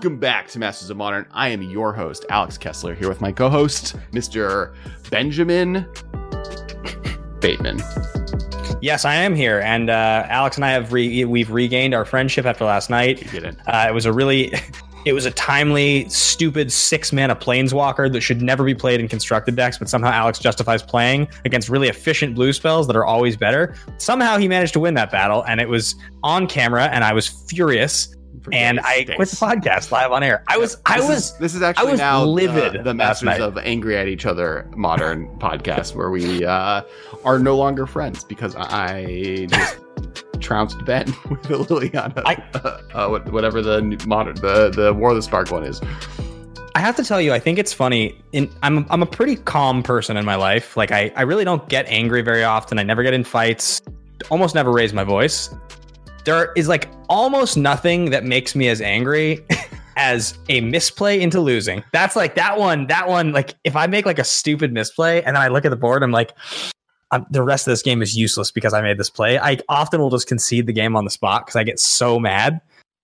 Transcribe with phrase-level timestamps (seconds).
[0.00, 1.26] Welcome back to Masters of Modern.
[1.30, 4.74] I am your host, Alex Kessler, here with my co host, Mr.
[5.10, 5.86] Benjamin
[7.38, 7.82] Bateman.
[8.80, 12.46] Yes, I am here, and uh, Alex and I have re- we've regained our friendship
[12.46, 13.20] after last night.
[13.24, 13.58] You didn't.
[13.66, 14.54] Uh, it was a really,
[15.04, 19.54] it was a timely, stupid six mana planeswalker that should never be played in constructed
[19.54, 23.74] decks, but somehow Alex justifies playing against really efficient blue spells that are always better.
[23.98, 27.28] Somehow he managed to win that battle, and it was on camera, and I was
[27.28, 28.16] furious.
[28.52, 30.42] And I quit the podcast live on air.
[30.48, 33.38] I was, I This was, is, this is actually was now livid the, the Masters
[33.38, 36.82] of Angry at Each Other Modern podcast, where we uh,
[37.24, 39.78] are no longer friends because I just
[40.40, 42.22] trounced Ben with Liliana.
[42.24, 42.42] I-
[42.94, 45.80] uh, what- whatever the new- modern, the the War of the Spark one is.
[46.74, 48.16] I have to tell you, I think it's funny.
[48.32, 50.76] In I'm I'm a pretty calm person in my life.
[50.76, 52.78] Like I I really don't get angry very often.
[52.78, 53.82] I never get in fights.
[54.30, 55.50] Almost never raise my voice.
[56.24, 59.44] There is like almost nothing that makes me as angry
[59.96, 61.82] as a misplay into losing.
[61.92, 62.86] That's like that one.
[62.86, 63.32] That one.
[63.32, 66.02] Like if I make like a stupid misplay and then I look at the board,
[66.02, 66.32] I'm like.
[67.12, 69.36] I'm, the rest of this game is useless because I made this play.
[69.36, 72.60] I often will just concede the game on the spot because I get so mad.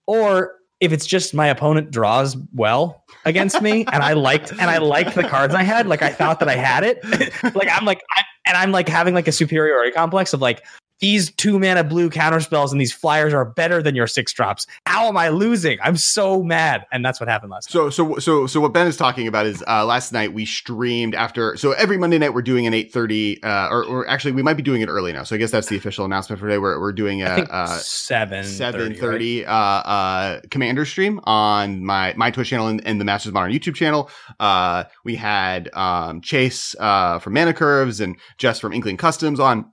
[0.07, 4.79] Or if it's just my opponent draws well against me and I liked and I
[4.79, 7.03] liked the cards I had, like I thought that I had it.
[7.57, 10.65] like I'm like I, and I'm like having like a superiority complex of like
[11.01, 14.67] these two mana blue counter spells and these flyers are better than your six drops.
[14.87, 15.79] How am I losing?
[15.83, 16.87] I'm so mad.
[16.93, 19.63] And that's what happened last So so so so what Ben is talking about is
[19.69, 21.57] uh, last night we streamed after.
[21.57, 24.55] So every Monday night we're doing an eight thirty, uh, or, or actually we might
[24.55, 25.23] be doing it early now.
[25.23, 26.59] So I guess that's the official announcement for today.
[26.59, 32.31] We're we're doing a, Uh, seven Seven thirty, uh, uh, commander stream on my my
[32.31, 34.11] Twitch channel and, and the Masters of Modern YouTube channel.
[34.41, 39.73] Uh, we had um Chase uh from Mana Curves and Jess from Inkling Customs on.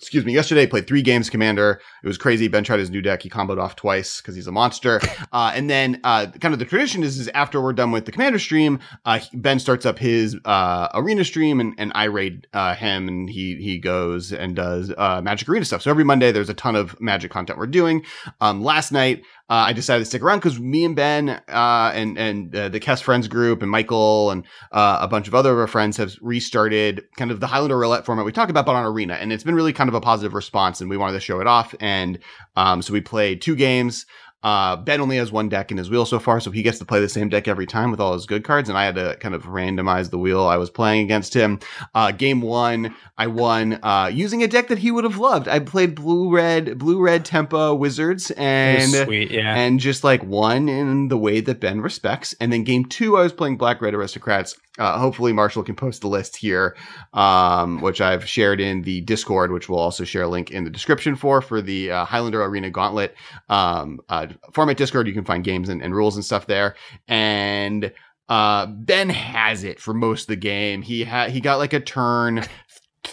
[0.00, 0.32] Excuse me.
[0.32, 1.78] Yesterday, played three games Commander.
[2.02, 2.48] It was crazy.
[2.48, 3.22] Ben tried his new deck.
[3.22, 5.00] He comboed off twice because he's a monster.
[5.32, 8.10] Uh, and then, uh, kind of the tradition is, is after we're done with the
[8.10, 12.74] Commander stream, uh, Ben starts up his uh, arena stream, and, and I raid uh,
[12.74, 15.82] him, and he he goes and does uh, Magic Arena stuff.
[15.82, 18.04] So every Monday, there's a ton of Magic content we're doing.
[18.40, 22.16] Um, last night, uh, I decided to stick around because me and Ben uh, and
[22.16, 25.58] and uh, the Kess Friends group and Michael and uh, a bunch of other of
[25.58, 28.84] our friends have restarted kind of the Highlander roulette format we talk about, but on
[28.84, 31.40] Arena, and it's been really kind of a positive response, and we wanted to show
[31.40, 32.20] it off, and
[32.54, 34.06] um, so we played two games.
[34.42, 36.84] Uh, Ben only has one deck in his wheel so far, so he gets to
[36.84, 39.16] play the same deck every time with all his good cards, and I had to
[39.20, 41.60] kind of randomize the wheel I was playing against him.
[41.94, 45.46] Uh, game one, I won uh, using a deck that he would have loved.
[45.46, 49.54] I played blue red, blue red Tempo Wizards, and sweet, yeah.
[49.56, 52.34] and just like won in the way that Ben respects.
[52.40, 54.56] And then game two, I was playing Black Red Aristocrats.
[54.80, 56.74] Uh, hopefully, Marshall can post the list here,
[57.12, 60.70] um, which I've shared in the Discord, which we'll also share a link in the
[60.70, 63.14] description for for the uh, Highlander Arena Gauntlet
[63.50, 65.06] um, uh, format Discord.
[65.06, 66.76] You can find games and, and rules and stuff there.
[67.06, 67.92] And
[68.30, 70.82] uh, Ben has it for most of the game.
[70.82, 72.44] He had he got like a turn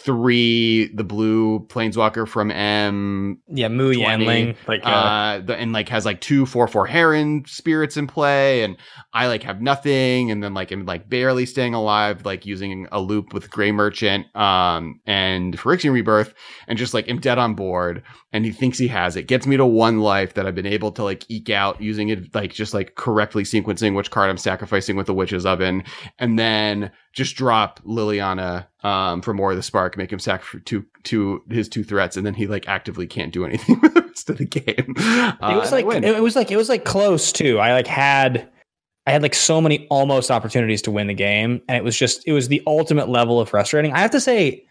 [0.07, 4.55] three, the blue planeswalker from M yeah, Mu 20, Yanling.
[4.65, 8.63] Like uh, uh, the, and like has like two four four heron spirits in play,
[8.63, 8.77] and
[9.13, 13.01] I like have nothing, and then like am like barely staying alive, like using a
[13.01, 16.33] loop with Gray Merchant, um, and Phyrexian Rebirth,
[16.69, 18.01] and just like am dead on board,
[18.31, 20.93] and he thinks he has it, gets me to one life that I've been able
[20.93, 24.95] to like eke out using it, like just like correctly sequencing which card I'm sacrificing
[24.95, 25.83] with the Witch's Oven,
[26.17, 30.59] and then just drop Liliana um, for War of the Spark, make him sack for
[30.59, 34.01] two two his two threats, and then he like actively can't do anything with the
[34.03, 34.93] rest of the game.
[34.97, 37.57] Uh, it was like it was like it was like close too.
[37.57, 38.47] I like had
[39.07, 42.25] I had like so many almost opportunities to win the game, and it was just
[42.27, 43.93] it was the ultimate level of frustrating.
[43.93, 44.67] I have to say,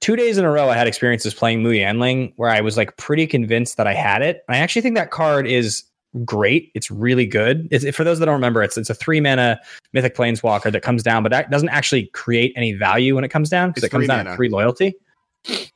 [0.00, 2.96] two days in a row, I had experiences playing Mu Yanling where I was like
[2.96, 4.42] pretty convinced that I had it.
[4.48, 5.84] And I actually think that card is
[6.24, 6.70] great.
[6.74, 7.68] It's really good.
[7.70, 9.60] It's, for those that don't remember, it's it's a three mana
[9.92, 13.48] mythic planeswalker that comes down, but that doesn't actually create any value when it comes
[13.48, 14.30] down because it comes down mana.
[14.30, 14.94] at three loyalty.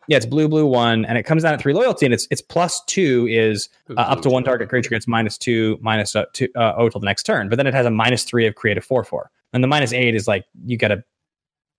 [0.08, 2.40] Yeah, it's blue, blue one, and it comes down at three loyalty, and it's it's
[2.40, 6.48] plus two is uh, up to one target creature gets minus two, minus uh, two,
[6.54, 7.48] uh, O till the next turn.
[7.48, 10.14] But then it has a minus three of creative four four, and the minus eight
[10.14, 11.02] is like you get a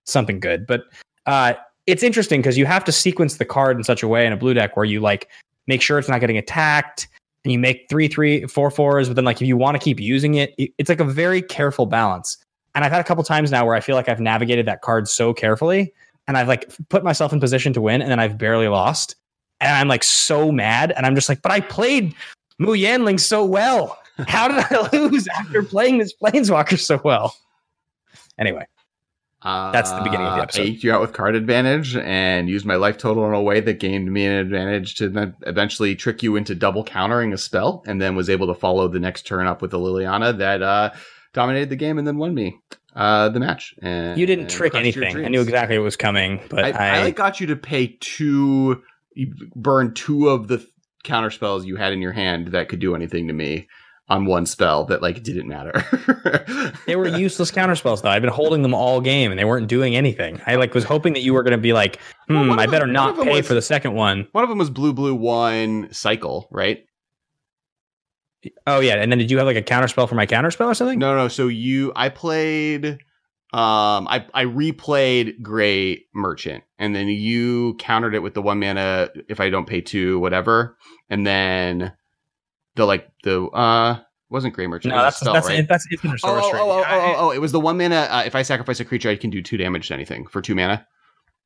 [0.04, 0.66] something good.
[0.66, 0.82] But
[1.24, 1.54] uh,
[1.86, 4.36] it's interesting because you have to sequence the card in such a way in a
[4.36, 5.28] blue deck where you like
[5.66, 7.08] make sure it's not getting attacked,
[7.44, 9.08] and you make three three four fours.
[9.08, 11.42] But then like if you want to keep using it, it- it's like a very
[11.42, 12.36] careful balance.
[12.74, 15.08] And I've had a couple times now where I feel like I've navigated that card
[15.08, 15.92] so carefully,
[16.28, 19.16] and I've like put myself in position to win, and then I've barely lost
[19.60, 22.14] and I'm like so mad, and I'm just like, but I played
[22.58, 23.98] Mu Yanling so well.
[24.28, 27.34] How did I lose after playing this Planeswalker so well?
[28.38, 28.66] Anyway,
[29.40, 30.62] Uh, That's the beginning of the episode.
[30.62, 33.60] I eked you out with card advantage and used my life total in a way
[33.60, 37.84] that gained me an advantage to then eventually trick you into double countering a spell,
[37.86, 40.90] and then was able to follow the next turn up with the Liliana that uh,
[41.34, 42.58] dominated the game and then won me
[42.96, 43.74] uh, the match.
[43.80, 45.24] And You didn't and trick crushed anything.
[45.24, 47.96] I knew exactly what was coming, but I, I, I, like got you to pay
[48.00, 48.82] two,
[49.54, 50.66] burn two of the
[51.04, 53.68] counter spells you had in your hand that could do anything to me
[54.10, 55.84] on one spell that like didn't matter.
[56.86, 58.08] they were useless counterspells though.
[58.08, 60.40] I've been holding them all game and they weren't doing anything.
[60.46, 62.86] I like was hoping that you were going to be like, hmm, Well, I better
[62.86, 64.26] them- not pay was- for the second one.
[64.32, 66.84] One of them was blue, blue one cycle, right?
[68.66, 70.98] Oh yeah, and then did you have like a counterspell for my counterspell or something?
[70.98, 71.26] No, no.
[71.28, 78.20] So you, I played, um, I I replayed Gray Merchant, and then you countered it
[78.22, 80.76] with the one mana if I don't pay two, whatever,
[81.10, 81.92] and then
[82.78, 84.94] the like the uh wasn't Gray Merchant.
[84.94, 85.68] No, it was a that's spell, that's right?
[85.68, 88.08] that's Oh, Source oh, oh, oh, I- oh, oh, it was the one mana.
[88.10, 90.54] Uh, if I sacrifice a creature, I can do two damage to anything for two
[90.54, 90.86] mana.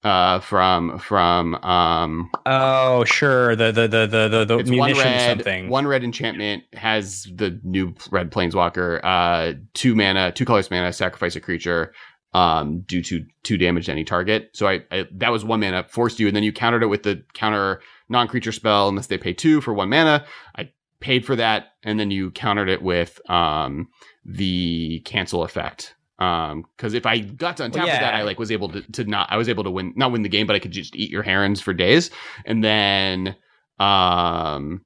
[0.05, 3.55] Uh, from from um, oh, sure.
[3.55, 5.69] The the the the the, the one red, something.
[5.69, 9.00] one red enchantment has the new red planeswalker.
[9.05, 11.94] Uh, two mana, two colors mana, sacrifice a creature.
[12.34, 14.50] Um, do two two damage to any target.
[14.55, 17.05] So I, I that was one mana forced you, and then you countered it with
[17.05, 20.25] the counter non creature spell unless they pay two for one mana.
[20.56, 20.70] I
[21.02, 23.88] paid for that, and then you countered it with um
[24.25, 25.94] the cancel effect.
[26.19, 28.20] Um, because if I got to on top Well, of that, yeah.
[28.20, 30.28] I like was able to, to not, I was able to win, not win the
[30.28, 32.12] game, but I could just eat your herons for days.
[32.44, 33.34] And then,
[33.81, 34.84] um,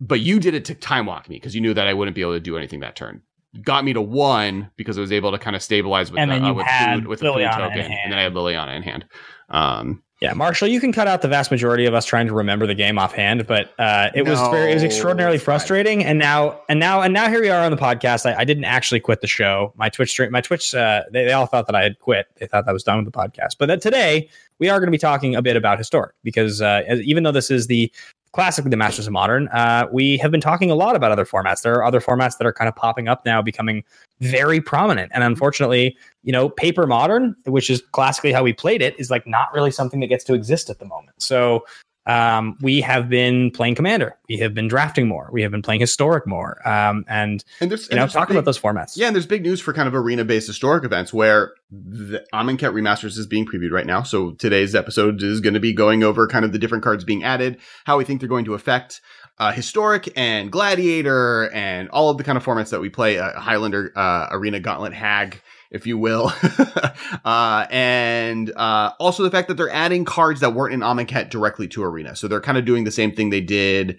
[0.00, 2.22] but you did it to time walk me because you knew that I wouldn't be
[2.22, 3.22] able to do anything that turn.
[3.62, 6.34] Got me to one because I was able to kind of stabilize with, And the,
[6.34, 8.00] then uh, with had food, with the food Liliana in token, hand.
[8.04, 9.06] and then I had Liliana in hand.
[9.48, 12.66] Um, Yeah, Marshall, you can cut out the vast majority of us trying to remember
[12.66, 16.04] the game offhand, but uh, it was very, it was extraordinarily frustrating.
[16.04, 18.26] And now, and now, and now, here we are on the podcast.
[18.26, 19.72] I, I didn't actually quit the show.
[19.76, 22.26] My Twitch stream, my Twitch, uh, they, they all thought that I had quit.
[22.38, 23.56] They thought that I was done with the podcast.
[23.58, 24.28] But then today,
[24.58, 27.32] we are going to be talking a bit about historic because uh, as- even though
[27.32, 27.90] this is the
[28.32, 31.62] classically the Masters of Modern, uh, we have been talking a lot about other formats.
[31.62, 33.84] There are other formats that are kind of popping up now, becoming
[34.20, 35.10] very prominent.
[35.14, 39.26] And unfortunately, you know, paper modern, which is classically how we played it, is like
[39.26, 41.22] not really something that gets to exist at the moment.
[41.22, 41.64] So
[42.08, 44.16] um, we have been playing Commander.
[44.28, 45.28] We have been drafting more.
[45.30, 46.66] We have been playing Historic more.
[46.66, 48.96] Um, and and there's, you know, talk about those formats.
[48.96, 52.72] Yeah, and there's big news for kind of arena based historic events where the Amonkhet
[52.72, 54.02] Remasters is being previewed right now.
[54.02, 57.24] So today's episode is going to be going over kind of the different cards being
[57.24, 59.02] added, how we think they're going to affect
[59.38, 63.38] uh, historic and gladiator and all of the kind of formats that we play, uh,
[63.38, 65.42] Highlander, uh, arena gauntlet hag.
[65.70, 66.32] If you will,
[67.24, 71.68] uh, and uh, also the fact that they're adding cards that weren't in Amonkhet directly
[71.68, 73.98] to Arena, so they're kind of doing the same thing they did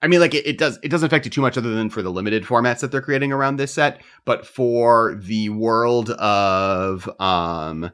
[0.00, 0.78] I mean, like it, it does.
[0.82, 3.32] It doesn't affect you too much, other than for the limited formats that they're creating
[3.32, 4.00] around this set.
[4.24, 7.90] But for the world of, um,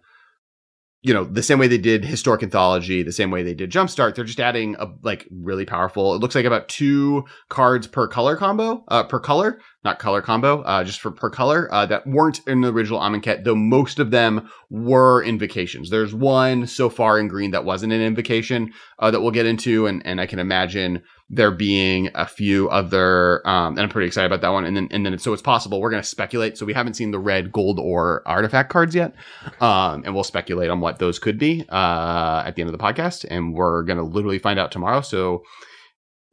[1.04, 4.14] you know, the same way they did historic anthology, the same way they did Jumpstart,
[4.14, 6.14] they're just adding a like really powerful.
[6.14, 10.62] It looks like about two cards per color combo, uh, per color, not color combo,
[10.62, 13.44] uh, just for per color uh, that weren't in the original Amonkhet.
[13.44, 15.90] Though most of them were invocations.
[15.90, 19.86] There's one so far in green that wasn't an invocation uh, that we'll get into,
[19.86, 24.26] and and I can imagine there being a few other um and I'm pretty excited
[24.26, 24.64] about that one.
[24.64, 26.58] And then and then so it's possible we're going to speculate.
[26.58, 29.14] So we haven't seen the red gold or artifact cards yet
[29.60, 32.84] um and we'll speculate on what those could be uh at the end of the
[32.84, 33.24] podcast.
[33.28, 35.00] And we're going to literally find out tomorrow.
[35.00, 35.44] So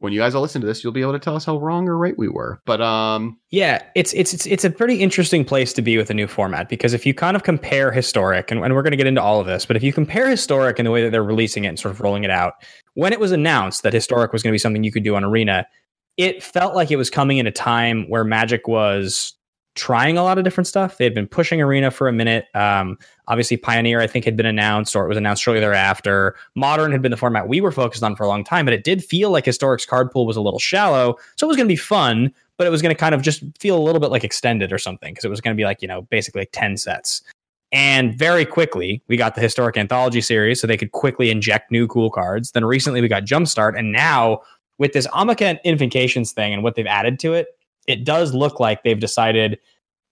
[0.02, 1.88] when you guys all listen to this you'll be able to tell us how wrong
[1.88, 2.60] or right we were.
[2.66, 6.14] But um Yeah, it's it's it's it's a pretty interesting place to be with a
[6.14, 9.06] new format because if you kind of compare historic, and, and we're going to get
[9.06, 11.64] into all of this, but if you compare historic and the way that they're releasing
[11.64, 12.54] it and sort of rolling it out,
[12.94, 15.24] when it was announced that historic was going to be something you could do on
[15.24, 15.66] Arena,
[16.16, 19.34] it felt like it was coming in a time where Magic was
[19.74, 20.98] trying a lot of different stuff.
[20.98, 22.46] They had been pushing Arena for a minute.
[22.54, 22.98] Um,
[23.28, 26.36] obviously, Pioneer, I think, had been announced, or it was announced shortly thereafter.
[26.54, 28.84] Modern had been the format we were focused on for a long time, but it
[28.84, 31.16] did feel like Historic's card pool was a little shallow.
[31.36, 33.42] So it was going to be fun, but it was going to kind of just
[33.58, 35.80] feel a little bit like extended or something because it was going to be like,
[35.80, 37.22] you know, basically like 10 sets.
[37.72, 41.86] And very quickly, we got the Historic Anthology series so they could quickly inject new
[41.86, 42.50] cool cards.
[42.50, 43.78] Then recently, we got Jumpstart.
[43.78, 44.42] And now,
[44.76, 47.46] with this Amonkhet Invocations thing and what they've added to it,
[47.86, 49.58] it does look like they've decided,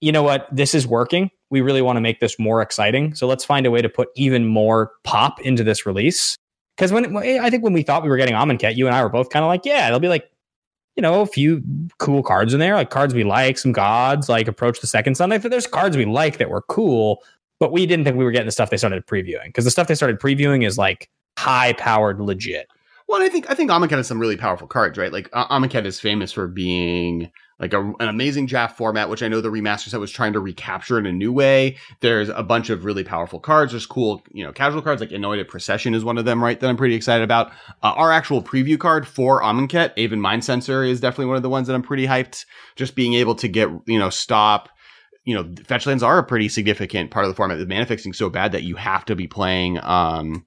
[0.00, 1.30] you know what, this is working.
[1.50, 3.14] We really want to make this more exciting.
[3.14, 6.36] So let's find a way to put even more pop into this release.
[6.76, 9.08] Because when I think when we thought we were getting Amonkhet, you and I were
[9.08, 10.30] both kind of like, yeah, they'll be like,
[10.96, 11.62] you know, a few
[11.98, 15.30] cool cards in there, like cards we like, some gods, like Approach the Second Sun.
[15.30, 17.22] Like, there's cards we like that were cool,
[17.58, 19.86] but we didn't think we were getting the stuff they started previewing because the stuff
[19.86, 22.66] they started previewing is like high powered legit.
[23.08, 25.84] well I think I think Amonkhet has some really powerful cards right like uh, Amonkhet
[25.84, 29.88] is famous for being like a, an amazing draft format, which I know the remaster
[29.88, 31.76] set was trying to recapture in a new way.
[32.00, 33.72] There's a bunch of really powerful cards.
[33.72, 36.58] There's cool, you know, casual cards like Anointed Procession is one of them, right?
[36.58, 37.52] That I'm pretty excited about.
[37.82, 41.66] Uh, our actual preview card for Amonkhet, Aven Mindcensor, is definitely one of the ones
[41.66, 42.46] that I'm pretty hyped.
[42.76, 44.70] Just being able to get, you know, stop
[45.24, 47.58] you know, fetch lands are a pretty significant part of the format.
[47.58, 50.46] The mana fixing so bad that you have to be playing, um,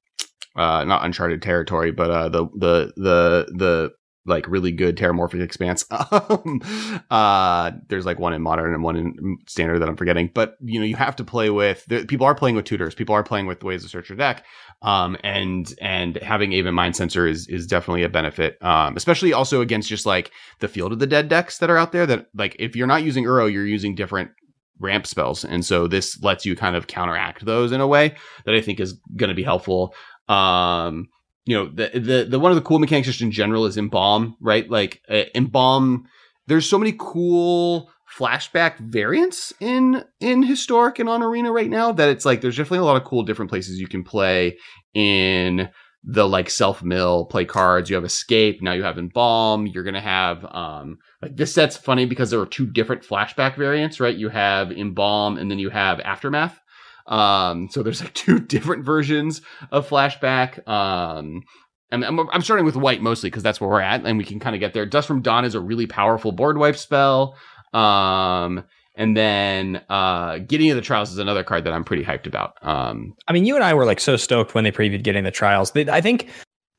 [0.55, 3.91] uh, not uncharted territory, but uh, the the the the
[4.25, 5.85] like really good Terramorphic Expanse.
[6.11, 6.61] um,
[7.09, 10.79] uh, there's like one in modern and one in standard that I'm forgetting, but you
[10.79, 11.85] know you have to play with.
[11.87, 12.95] The, people are playing with tutors.
[12.95, 14.45] People are playing with ways to search your deck,
[14.81, 19.89] um, and and having Aven Mindcensor is is definitely a benefit, um, especially also against
[19.89, 22.05] just like the Field of the Dead decks that are out there.
[22.05, 24.31] That like if you're not using Uro, you're using different
[24.79, 28.15] ramp spells, and so this lets you kind of counteract those in a way
[28.45, 29.93] that I think is going to be helpful.
[30.29, 31.09] Um,
[31.45, 34.35] you know, the, the, the, one of the cool mechanics just in general is embalm,
[34.39, 34.69] right?
[34.69, 36.05] Like uh, embalm,
[36.47, 42.09] there's so many cool flashback variants in, in historic and on arena right now that
[42.09, 44.57] it's like, there's definitely a lot of cool different places you can play
[44.93, 45.69] in
[46.05, 47.89] the like self mill play cards.
[47.89, 48.61] You have escape.
[48.61, 49.67] Now you have embalm.
[49.67, 53.99] You're to have, um, like this set's funny because there are two different flashback variants,
[53.99, 54.15] right?
[54.15, 56.59] You have embalm and then you have aftermath.
[57.07, 59.41] Um, so there's like two different versions
[59.71, 60.65] of flashback.
[60.67, 61.43] Um,
[61.91, 64.39] and I'm, I'm starting with white mostly because that's where we're at, and we can
[64.39, 64.85] kind of get there.
[64.85, 67.37] Dusk from Dawn is a really powerful board wipe spell.
[67.73, 68.63] Um,
[68.95, 72.55] and then uh, Gideon of the Trials is another card that I'm pretty hyped about.
[72.61, 75.31] Um, I mean, you and I were like so stoked when they previewed Gideon the
[75.31, 75.75] Trials.
[75.75, 76.29] I think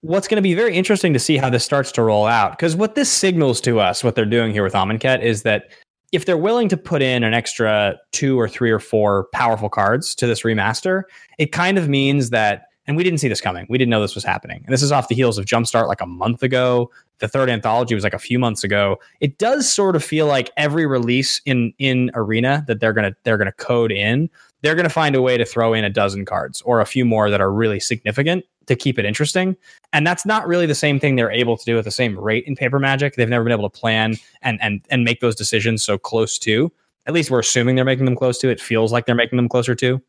[0.00, 2.76] what's going to be very interesting to see how this starts to roll out because
[2.76, 5.70] what this signals to us, what they're doing here with Amonkhet, is that
[6.14, 10.14] if they're willing to put in an extra two or three or four powerful cards
[10.14, 11.02] to this remaster,
[11.38, 13.66] it kind of means that, and we didn't see this coming.
[13.68, 14.62] We didn't know this was happening.
[14.64, 16.88] And this is off the heels of Jumpstart like a month ago.
[17.18, 19.00] The third anthology was like a few months ago.
[19.20, 23.38] It does sort of feel like every release in in Arena that they're gonna they're
[23.38, 24.30] gonna code in,
[24.62, 27.28] they're gonna find a way to throw in a dozen cards or a few more
[27.28, 29.56] that are really significant to keep it interesting.
[29.92, 32.44] And that's not really the same thing they're able to do at the same rate
[32.46, 33.16] in paper magic.
[33.16, 36.72] They've never been able to plan and and and make those decisions so close to.
[37.06, 38.48] At least we're assuming they're making them close to.
[38.48, 40.00] It feels like they're making them closer to.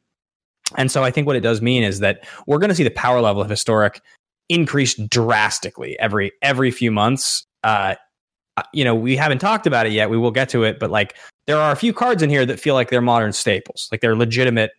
[0.78, 2.90] And so I think what it does mean is that we're going to see the
[2.90, 4.02] power level of historic
[4.50, 7.46] increase drastically every every few months.
[7.64, 7.96] Uh,
[8.58, 10.10] uh, you know, we haven't talked about it yet.
[10.10, 12.60] We will get to it, but like there are a few cards in here that
[12.60, 14.72] feel like they're modern staples, like they're legitimate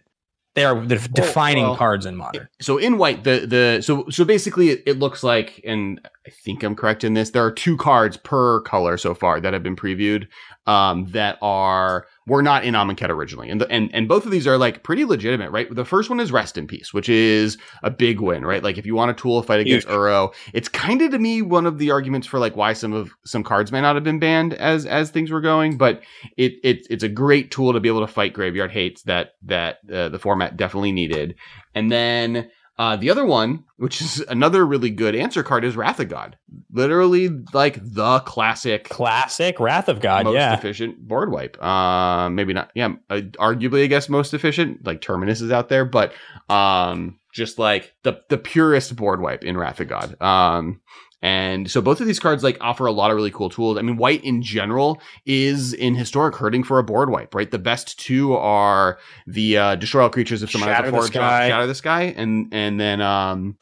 [0.57, 2.49] they are the oh, defining well, cards in modern.
[2.61, 6.63] So in white, the the so so basically it, it, looks like, and I think
[6.63, 7.31] I'm correct in this.
[7.31, 10.27] There are two cards per color so far that have been previewed
[10.67, 14.47] um, that are were not in Amonkhet originally, and the, and and both of these
[14.47, 15.73] are like pretty legitimate, right?
[15.73, 18.63] The first one is Rest in Peace, which is a big win, right?
[18.63, 19.97] Like if you want a tool to fight against Huge.
[19.97, 23.13] Uro, it's kind of to me one of the arguments for like why some of
[23.25, 26.03] some cards may not have been banned as as things were going, but
[26.37, 29.79] it it it's a great tool to be able to fight graveyard hates that that
[29.93, 31.37] uh, the format definitely needed,
[31.75, 35.99] and then uh, the other one, which is another really good answer card, is Wrath
[35.99, 36.37] of God.
[36.71, 41.63] Literally, like the classic, classic Wrath of God, most yeah, efficient board wipe.
[41.63, 44.85] Uh, maybe not, yeah, uh, arguably, I guess most efficient.
[44.85, 46.13] Like Terminus is out there, but
[46.51, 50.21] um, just like the the purest board wipe in Wrath of God.
[50.21, 50.81] Um,
[51.23, 53.79] and so both of these cards like offer a lot of really cool tools.
[53.79, 57.51] I mean, white in general is in historic hurting for a board wipe, right?
[57.51, 61.67] The best two are the uh, destroy all creatures if someone Shatter has a Shatter
[61.67, 63.57] the Sky, and and then um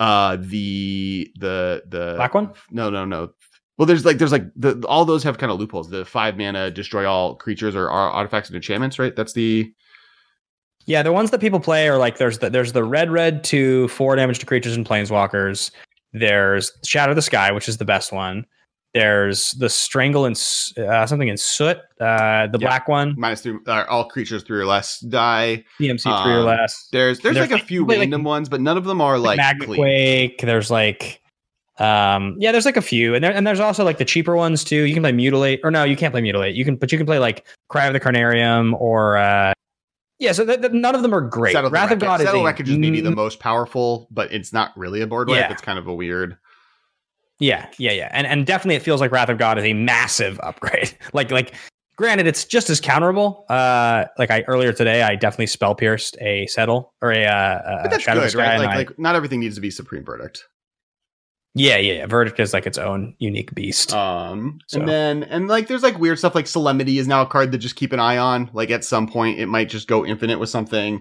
[0.00, 2.52] uh the the the black one.
[2.70, 3.32] No, no, no.
[3.76, 5.90] Well, there's like there's like the all those have kind of loopholes.
[5.90, 9.14] The five mana destroy all creatures or, or artifacts and enchantments, right?
[9.14, 9.72] That's the
[10.86, 13.88] yeah, the ones that people play are like there's the there's the red red to
[13.88, 15.70] four damage to creatures and planeswalkers.
[16.14, 18.46] There's Shatter the Sky, which is the best one.
[18.94, 20.36] There's the Strangle and
[20.78, 23.16] uh, something in Soot, uh, the black one.
[23.18, 25.64] Minus three, uh, all creatures three or less die.
[25.80, 26.88] DMC um, three or um, less.
[26.92, 29.38] There's there's, there's like, a few random like, ones, but none of them are like,
[29.38, 30.40] like Quake.
[30.40, 31.20] There's like
[31.78, 34.62] um yeah there's like a few and there and there's also like the cheaper ones
[34.62, 36.98] too you can play mutilate or no you can't play mutilate you can but you
[36.98, 39.52] can play like cry of the carnarium or uh
[40.18, 41.52] yeah, so th- th- none of them are great.
[41.52, 44.76] Settle Wrath of God Settle is Wreckage is maybe the most powerful, but it's not
[44.76, 45.38] really a board wipe.
[45.38, 45.52] Yeah.
[45.52, 46.36] It's kind of a weird.
[47.40, 50.38] Yeah, yeah, yeah, and and definitely it feels like Wrath of God is a massive
[50.40, 50.96] upgrade.
[51.12, 51.52] like like,
[51.96, 53.44] granted, it's just as counterable.
[53.50, 57.90] Uh, like I earlier today, I definitely spell pierced a settle or a, uh, but
[57.90, 58.58] that's good, right?
[58.58, 60.44] Like, I, like not everything needs to be Supreme Verdict.
[61.56, 62.06] Yeah, yeah, yeah.
[62.06, 63.94] Verdict is like its own unique beast.
[63.94, 64.80] Um, so.
[64.80, 67.58] and then and like there's like weird stuff like Solemnity is now a card to
[67.58, 68.50] just keep an eye on.
[68.52, 70.96] Like at some point it might just go infinite with something.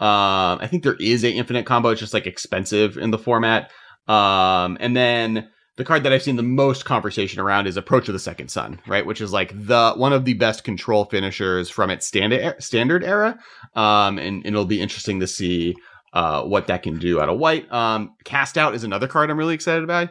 [0.00, 1.90] Um, I think there is a infinite combo.
[1.90, 3.70] It's just like expensive in the format.
[4.06, 8.12] Um, and then the card that I've seen the most conversation around is Approach of
[8.14, 9.04] the Second Sun, right?
[9.04, 13.38] Which is like the one of the best control finishers from its standard standard era.
[13.74, 15.76] Um, and, and it'll be interesting to see
[16.12, 17.70] uh what that can do out of white.
[17.72, 20.10] Um, Cast Out is another card I'm really excited about.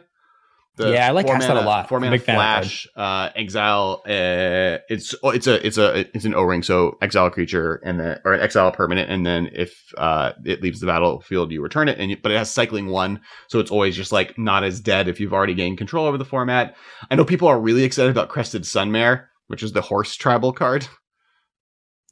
[0.77, 1.89] The Yeah, I like Cast Out a lot.
[1.89, 4.03] Four mana big fan of that flash, uh, exile.
[4.05, 7.81] Uh, it's oh, it's a it's a it's an O ring, so exile a creature
[7.83, 11.63] and then or exile a permanent, and then if uh it leaves the battlefield, you
[11.63, 11.97] return it.
[11.97, 15.07] And you, but it has cycling one, so it's always just like not as dead
[15.07, 16.75] if you've already gained control over the format.
[17.09, 20.87] I know people are really excited about Crested Sunmare, which is the horse tribal card.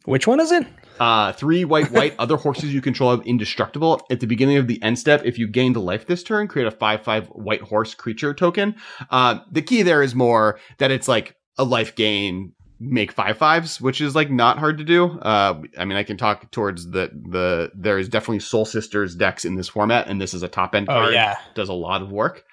[0.05, 0.65] Which one is it?
[0.99, 2.15] Uh, three white, white.
[2.19, 4.01] other horses you control have indestructible.
[4.09, 6.67] At the beginning of the end step, if you gained a life this turn, create
[6.67, 8.75] a five-five white horse creature token.
[9.09, 13.81] Uh, the key there is more that it's like a life gain, make five fives,
[13.81, 15.19] which is like not hard to do.
[15.19, 17.71] Uh, I mean, I can talk towards the the.
[17.75, 20.87] There is definitely Soul Sisters decks in this format, and this is a top end
[20.89, 21.13] Oh card.
[21.13, 21.35] yeah.
[21.55, 22.43] does a lot of work.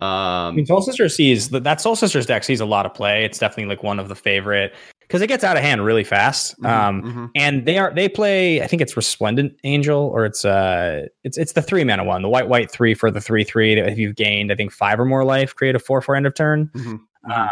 [0.00, 3.24] I Um, mean, Soul Sister sees that Soul Sisters deck sees a lot of play.
[3.24, 4.72] It's definitely like one of the favorite
[5.12, 6.58] because it gets out of hand really fast.
[6.62, 7.30] mhm, Um, mhm.
[7.34, 8.62] and they are they play.
[8.62, 12.30] I think it's Resplendent Angel or it's uh it's it's the three mana one, the
[12.30, 13.74] white white three for the three three.
[13.74, 16.26] That if you've gained I think five or more life, create a four four end
[16.26, 16.70] of turn.
[16.74, 17.30] Mhm, mhm.
[17.30, 17.50] Um,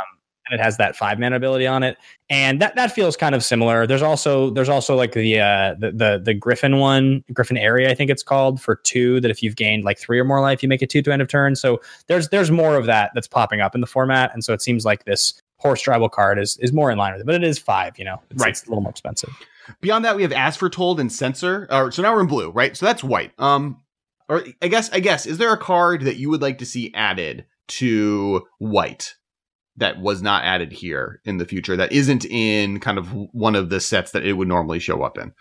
[0.48, 1.96] and it has that five mana ability on it,
[2.30, 3.86] and that that feels kind of similar.
[3.86, 7.94] There's also there's also like the uh the the, the Griffin one, Griffin Aerie, I
[7.94, 9.20] think it's called for two.
[9.20, 11.20] That if you've gained like three or more life, you make it two to end
[11.20, 11.56] of turn.
[11.56, 14.62] So there's there's more of that that's popping up in the format, and so it
[14.62, 17.26] seems like this horse tribal card is is more in line with it.
[17.26, 18.50] But it is five, you know, it's, Right.
[18.50, 19.30] it's a little more expensive.
[19.80, 21.68] Beyond that, we have As Foretold and Censor.
[21.70, 22.76] Or so now we're in blue, right?
[22.76, 23.32] So that's white.
[23.38, 23.80] Um,
[24.28, 26.92] or I guess I guess is there a card that you would like to see
[26.94, 29.14] added to white
[29.76, 33.70] that was not added here in the future that isn't in kind of one of
[33.70, 35.32] the sets that it would normally show up in?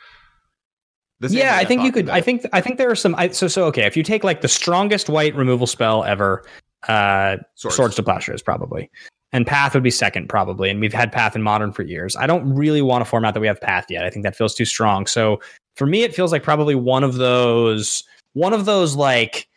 [1.20, 2.08] This yeah, I think you could.
[2.10, 3.14] I think I think there are some.
[3.16, 3.84] I, so so okay.
[3.86, 6.46] If you take like the strongest white removal spell ever,
[6.88, 7.76] uh, Swords.
[7.76, 8.90] Swords to Plowshares probably,
[9.32, 10.70] and Path would be second probably.
[10.70, 12.16] And we've had Path in Modern for years.
[12.16, 14.06] I don't really want a format that we have Path yet.
[14.06, 15.06] I think that feels too strong.
[15.08, 15.40] So
[15.76, 19.48] for me, it feels like probably one of those, one of those like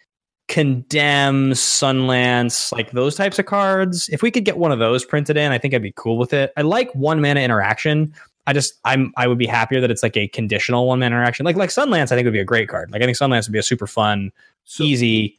[0.49, 5.37] condemn sunlance like those types of cards if we could get one of those printed
[5.37, 8.13] in i think i'd be cool with it i like one mana interaction
[8.47, 11.45] I just I'm I would be happier that it's like a conditional one mana interaction.
[11.47, 12.91] Like like Sunlance, I think would be a great card.
[12.91, 14.33] Like I think Sunlance would be a super fun,
[14.65, 15.39] So- easy.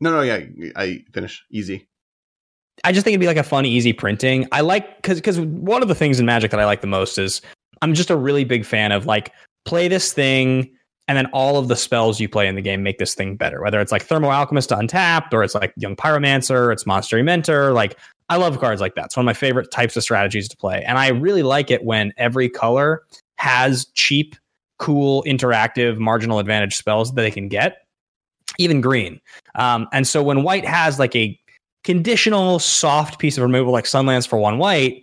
[0.00, 0.40] No, no, yeah,
[0.76, 1.86] I finish easy.
[2.84, 4.46] I just think it'd be like a fun, easy printing.
[4.52, 7.18] I like because because one of the things in Magic that I like the most
[7.18, 7.42] is
[7.82, 9.32] I'm just a really big fan of like
[9.64, 10.70] play this thing
[11.08, 13.60] and then all of the spells you play in the game make this thing better.
[13.60, 17.72] Whether it's like Thermo Alchemist Untapped or it's like Young Pyromancer, it's Monastery Mentor.
[17.72, 19.06] Like I love cards like that.
[19.06, 21.84] It's one of my favorite types of strategies to play, and I really like it
[21.84, 23.02] when every color
[23.36, 24.36] has cheap,
[24.78, 27.78] cool, interactive, marginal advantage spells that they can get.
[28.58, 29.20] Even green,
[29.54, 31.38] um, and so when white has like a
[31.84, 35.02] conditional soft piece of removal like Sunlance for one white,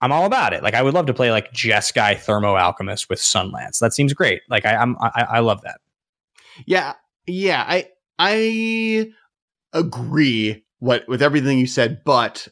[0.00, 0.62] I'm all about it.
[0.62, 3.78] Like I would love to play like Jeskai Thermo Alchemist with Sunlance.
[3.78, 4.42] That seems great.
[4.48, 5.80] Like I, I'm I, I love that.
[6.66, 6.94] Yeah,
[7.26, 9.12] yeah, I I
[9.72, 12.48] agree what with everything you said, but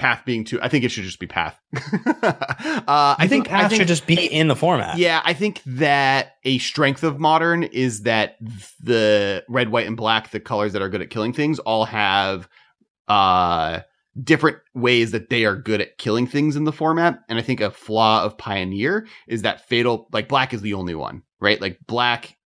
[0.00, 0.58] path being too.
[0.62, 1.60] I think it should just be path.
[2.22, 4.98] uh, I think Path should just be in the format.
[4.98, 8.36] Yeah, I think that a strength of modern is that
[8.82, 12.48] the red, white, and black, the colors that are good at killing things, all have
[13.08, 13.80] uh
[14.22, 17.20] different ways that they are good at killing things in the format.
[17.28, 20.94] And I think a flaw of Pioneer is that fatal like black is the only
[20.94, 21.60] one, right?
[21.60, 22.36] Like black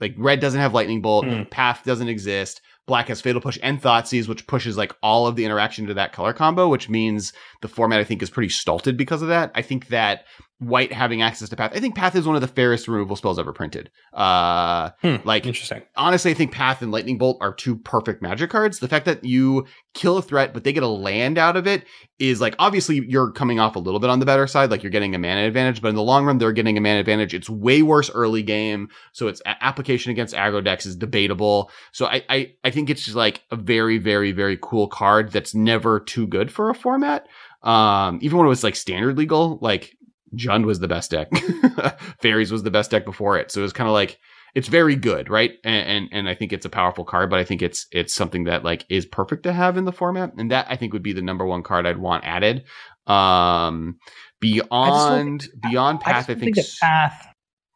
[0.00, 1.44] like red doesn't have lightning bolt, Hmm.
[1.44, 2.60] path doesn't exist.
[2.86, 6.12] Black has fatal push and Thoughtseize, which pushes like all of the interaction to that
[6.12, 9.52] color combo, which means the format I think is pretty stulted because of that.
[9.54, 10.24] I think that
[10.58, 13.38] white having access to path, I think path is one of the fairest removal spells
[13.38, 13.90] ever printed.
[14.12, 15.82] Uh, Hmm, like Interesting.
[15.96, 18.78] honestly, I think Path and Lightning Bolt are two perfect magic cards.
[18.78, 21.84] The fact that you kill a threat, but they get a land out of it
[22.20, 24.90] is like obviously you're coming off a little bit on the better side, like you're
[24.90, 27.34] getting a mana advantage, but in the long run, they're getting a mana advantage.
[27.34, 31.70] It's way worse early game, so its application against aggro decks is debatable.
[31.90, 35.54] So I, I, I think it's just like a very, very, very cool card that's
[35.54, 37.26] never too good for a format.
[37.62, 39.96] Um, even when it was like standard legal, like
[40.36, 41.30] Jund was the best deck.
[42.22, 43.50] Fairies was the best deck before it.
[43.50, 44.18] So it was kind of like
[44.54, 45.52] it's very good, right?
[45.64, 48.44] And, and and I think it's a powerful card, but I think it's it's something
[48.44, 51.12] that like is perfect to have in the format, and that I think would be
[51.12, 52.64] the number one card I'd want added.
[53.06, 53.98] Um,
[54.40, 57.28] beyond beyond path, I, don't think, that Path.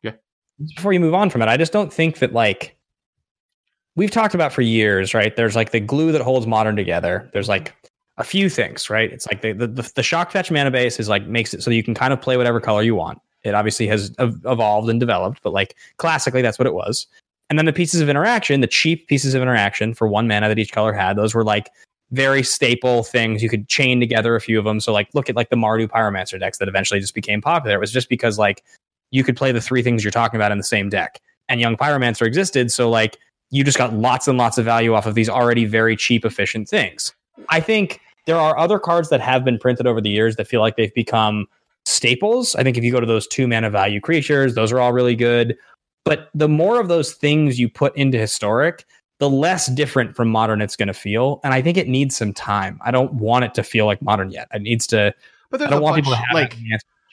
[0.02, 0.12] Yeah.
[0.76, 2.76] Before you move on from it, I just don't think that like
[3.96, 5.34] we've talked about for years, right?
[5.34, 7.30] There's like the glue that holds modern together.
[7.32, 7.74] There's like
[8.18, 9.12] a few things, right?
[9.12, 11.82] It's like the the, the, shock fetch mana base is like makes it so you
[11.82, 13.20] can kind of play whatever color you want.
[13.42, 17.06] It obviously has evolved and developed, but like classically, that's what it was.
[17.48, 20.58] And then the pieces of interaction, the cheap pieces of interaction for one mana that
[20.58, 21.70] each color had, those were like
[22.10, 23.42] very staple things.
[23.42, 24.80] You could chain together a few of them.
[24.80, 27.76] So like look at like the Mardu Pyromancer decks that eventually just became popular.
[27.76, 28.64] It was just because like
[29.10, 31.20] you could play the three things you're talking about in the same deck.
[31.48, 32.72] And Young Pyromancer existed.
[32.72, 33.18] So like
[33.50, 36.68] you just got lots and lots of value off of these already very cheap, efficient
[36.68, 37.14] things.
[37.48, 40.60] I think there are other cards that have been printed over the years that feel
[40.60, 41.46] like they've become
[41.84, 42.54] staples.
[42.56, 45.14] I think if you go to those two mana value creatures, those are all really
[45.16, 45.56] good.
[46.04, 48.84] But the more of those things you put into historic,
[49.18, 51.40] the less different from modern it's going to feel.
[51.42, 52.78] And I think it needs some time.
[52.84, 54.48] I don't want it to feel like modern yet.
[54.52, 55.14] It needs to.
[55.50, 56.56] But I don't want bunch, people to have like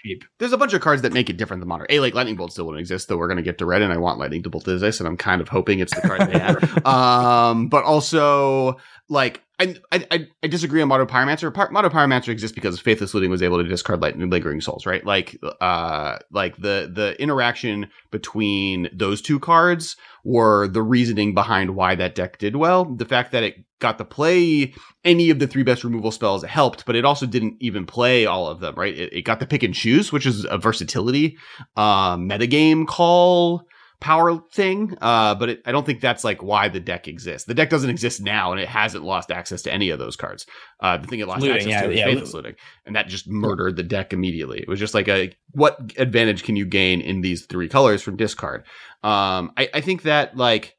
[0.04, 0.26] cheap.
[0.40, 1.88] there's a bunch of cards that make it different than modern.
[1.90, 3.98] A like Lightning Bolt still wouldn't exist, though we're gonna get to red, and I
[3.98, 6.86] want Lightning Bolt to exist, and I'm kind of hoping it's the card they have.
[6.86, 8.78] Um, but also
[9.14, 11.54] like I, I I disagree on Mardu Pyromancer.
[11.54, 14.86] Par- Mardu Pyromancer exists because Faithless Looting was able to discard light and Lingering Souls,
[14.86, 15.06] right?
[15.06, 19.96] Like uh like the the interaction between those two cards
[20.26, 22.84] were the reasoning behind why that deck did well.
[22.84, 24.74] The fact that it got to play
[25.04, 28.48] any of the three best removal spells helped, but it also didn't even play all
[28.48, 28.98] of them, right?
[28.98, 31.38] It, it got to pick and choose, which is a versatility
[31.76, 33.66] uh, metagame call
[34.04, 34.98] power thing.
[35.02, 37.48] Uh, but it, I don't think that's like why the deck exists.
[37.48, 40.46] The deck doesn't exist now, and it hasn't lost access to any of those cards.
[40.82, 43.08] Uh, the thing it lost Looting, access yeah, to is yeah, Faithless Looting, and that
[43.08, 44.60] just murdered the deck immediately.
[44.60, 48.18] It was just like a what advantage can you gain in these three colors from
[48.18, 48.66] discard?
[49.04, 50.76] Um, I, I think that like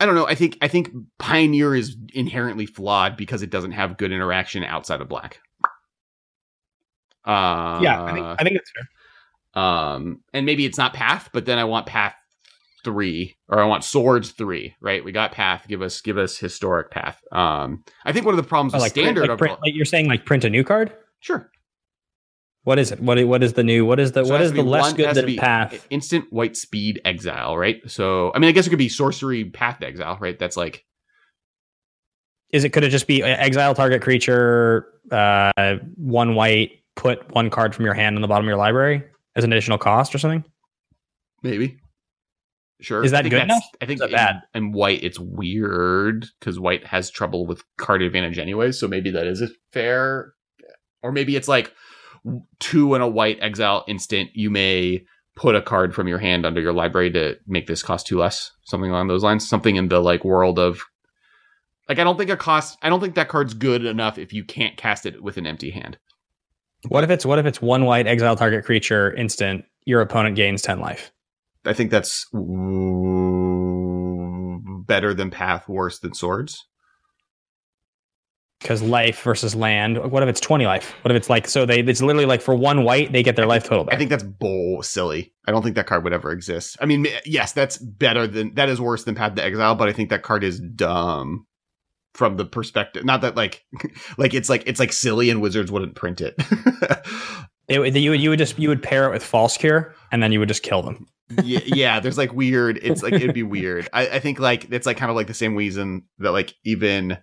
[0.00, 0.26] I don't know.
[0.26, 5.02] I think I think Pioneer is inherently flawed because it doesn't have good interaction outside
[5.02, 5.40] of black.
[7.22, 9.62] Uh, yeah, I think I think that's fair.
[9.62, 12.14] um, and maybe it's not Path, but then I want Path
[12.84, 14.74] three, or I want Swords three.
[14.80, 15.04] Right?
[15.04, 15.66] We got Path.
[15.68, 17.20] Give us give us historic Path.
[17.32, 19.74] Um, I think one of the problems Oh, with like, print, standard like, print, like
[19.74, 20.92] you're saying, like print a new card.
[21.20, 21.50] sure.
[22.64, 23.00] What is it?
[23.00, 23.86] What what is the new?
[23.86, 25.86] What is the So what is the less one- good than path?
[25.88, 27.80] Instant white speed exile, right?
[27.86, 30.38] So I mean, I guess it could be sorcery path exile, right?
[30.38, 30.84] That's like
[32.52, 37.48] Is it could it just be uh, exile target creature, uh, one white, put one
[37.48, 39.04] card from your hand on the bottom of your library
[39.36, 40.44] as an additional cost or something?
[41.42, 41.78] maybe.
[42.80, 43.04] Sure.
[43.04, 43.62] Is that good enough?
[43.80, 44.42] I think Is that in, bad?
[44.54, 48.72] And white it's weird because white has trouble with card advantage anyway.
[48.72, 50.32] So maybe that is a fair,
[51.02, 51.72] or maybe it's like
[52.58, 54.30] two and a white exile instant.
[54.34, 55.04] You may
[55.36, 58.50] put a card from your hand under your library to make this cost two less.
[58.64, 59.48] Something along those lines.
[59.48, 60.82] Something in the like world of.
[61.88, 62.78] Like I don't think a cost.
[62.82, 65.70] I don't think that card's good enough if you can't cast it with an empty
[65.70, 65.98] hand.
[66.88, 69.64] What if it's what if it's one white exile target creature instant?
[69.84, 71.12] Your opponent gains ten life.
[71.64, 72.26] I think that's
[74.86, 76.66] better than path, worse than swords.
[78.60, 80.10] Because life versus land.
[80.10, 80.94] What if it's twenty life?
[81.02, 83.46] What if it's like so they it's literally like for one white they get their
[83.46, 83.94] life total back.
[83.94, 85.32] I think that's bull silly.
[85.46, 86.76] I don't think that card would ever exist.
[86.78, 89.92] I mean, yes, that's better than that is worse than Path to Exile, but I
[89.92, 91.46] think that card is dumb
[92.12, 93.04] from the perspective.
[93.04, 93.64] Not that like
[94.18, 96.34] like it's like it's like silly and Wizards wouldn't print it.
[97.70, 100.32] It you would you would just you would pair it with false cure and then
[100.32, 101.06] you would just kill them.
[101.44, 102.80] yeah, yeah, there's like weird.
[102.82, 103.88] It's like it'd be weird.
[103.92, 107.18] I, I think like it's like kind of like the same reason that like even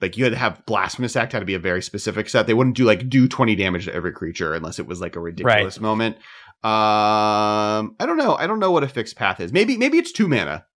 [0.00, 2.48] like you had to have blasphemous act had to be a very specific set.
[2.48, 5.20] They wouldn't do like do 20 damage to every creature unless it was like a
[5.20, 6.16] ridiculous moment.
[6.64, 8.34] Um, I don't know.
[8.34, 9.52] I don't know what a fixed path is.
[9.52, 10.66] Maybe maybe it's two mana,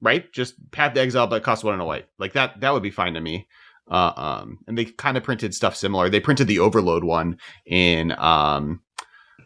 [0.00, 0.32] right?
[0.32, 2.06] Just path to exile, but it costs one and a white.
[2.18, 3.46] Like that that would be fine to me.
[3.92, 6.08] Uh, um, and they kind of printed stuff similar.
[6.08, 8.80] They printed the Overload one in um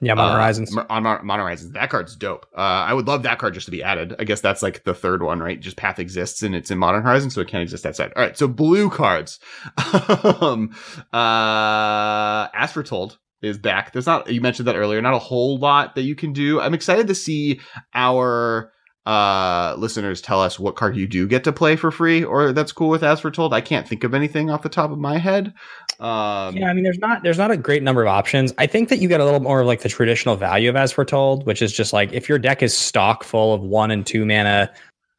[0.01, 0.77] Yeah, Modern uh, Horizons.
[0.89, 1.73] On Modern Horizons.
[1.73, 2.47] That card's dope.
[2.57, 4.15] Uh, I would love that card just to be added.
[4.21, 5.59] I guess that's like the third one, right?
[5.59, 8.13] Just Path exists and it's in Modern Horizons, so it can't exist outside.
[8.15, 9.41] All right, so blue cards.
[10.41, 10.71] um,
[11.13, 13.93] uh, As Foretold is back.
[13.93, 16.61] There's not, you mentioned that earlier, not a whole lot that you can do.
[16.61, 17.61] I'm excited to see
[17.95, 18.73] our
[19.07, 22.73] uh listeners tell us what card you do get to play for free or that's
[22.73, 25.55] cool with as foretold i can't think of anything off the top of my head
[26.01, 28.53] um yeah, I mean, there's not there's not a great number of options.
[28.59, 30.93] I think that you get a little more of like the traditional value of as
[30.93, 34.27] foretold, which is just like if your deck is stock full of one and two
[34.27, 34.71] mana,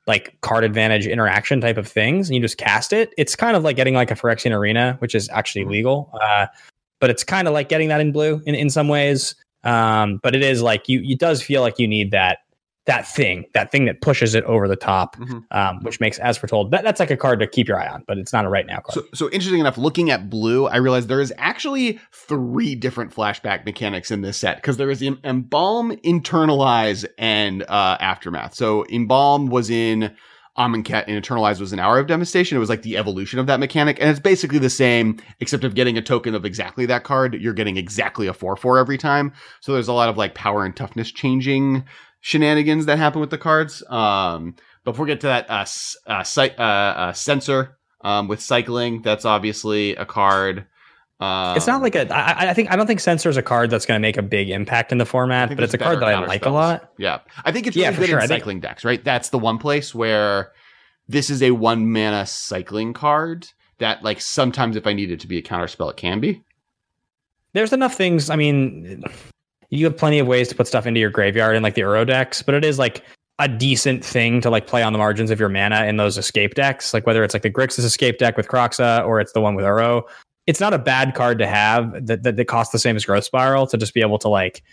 [0.05, 3.11] like card advantage interaction type of things, and you just cast it.
[3.17, 5.69] It's kind of like getting like a Phyrexian Arena, which is actually Mhm.
[5.71, 6.45] legal, uh,
[6.99, 9.33] but it's kind of like getting that in blue in in some ways.
[9.63, 12.37] Um, but it is like you it does feel like you need that
[12.87, 15.43] that thing that thing that pushes it over the top, Mhm.
[15.51, 18.03] um, which makes as foretold that, that's like a card to keep your eye on,
[18.07, 18.93] but it's not a right now card.
[18.93, 23.65] So, so interesting enough, looking at blue, I realized there is actually three different flashback
[23.65, 28.55] mechanics in this set because there is em- embalm, eternalize, and uh, aftermath.
[28.55, 30.15] So embalm was in
[30.57, 32.57] Amonkhet and eternalize was an hour of devastation.
[32.57, 35.75] It was like the evolution of that mechanic, and it's basically the same, except of
[35.75, 39.33] getting a token of exactly that card, you're getting exactly a four four every time.
[39.61, 41.83] So there's a lot of like power and toughness changing
[42.27, 43.81] shenanigans that happen with the cards.
[43.89, 45.65] Um, before we get to that, uh,
[46.07, 50.65] uh, uh, uh, Censor um, with cycling, that's obviously a card.
[51.21, 52.13] Um, It's not like a.
[52.13, 54.21] I, I think I don't think Censor is a card that's going to make a
[54.21, 56.91] big impact in the format, but it's a card that I like a lot.
[56.97, 58.19] Yeah, I think it's Yeah, really for good sure.
[58.19, 59.01] in cycling decks, right?
[59.01, 60.51] That's the one place where
[61.07, 65.27] this is a one mana cycling card that, like, sometimes if I need it to
[65.27, 66.43] be a counterspell, it can be.
[67.53, 68.29] There's enough things.
[68.29, 69.01] I mean,
[69.69, 72.05] you have plenty of ways to put stuff into your graveyard in like the Uro
[72.05, 73.03] decks, but it is like
[73.39, 76.55] a decent thing to like play on the margins of your mana in those escape
[76.55, 76.93] decks.
[76.93, 79.65] Like whether it's like the Grixis escape deck with Kroxa or it's the one with
[79.65, 80.03] Uro.
[80.47, 83.25] It's not a bad card to have that, that, that costs the same as Growth
[83.25, 84.63] Spiral to just be able to like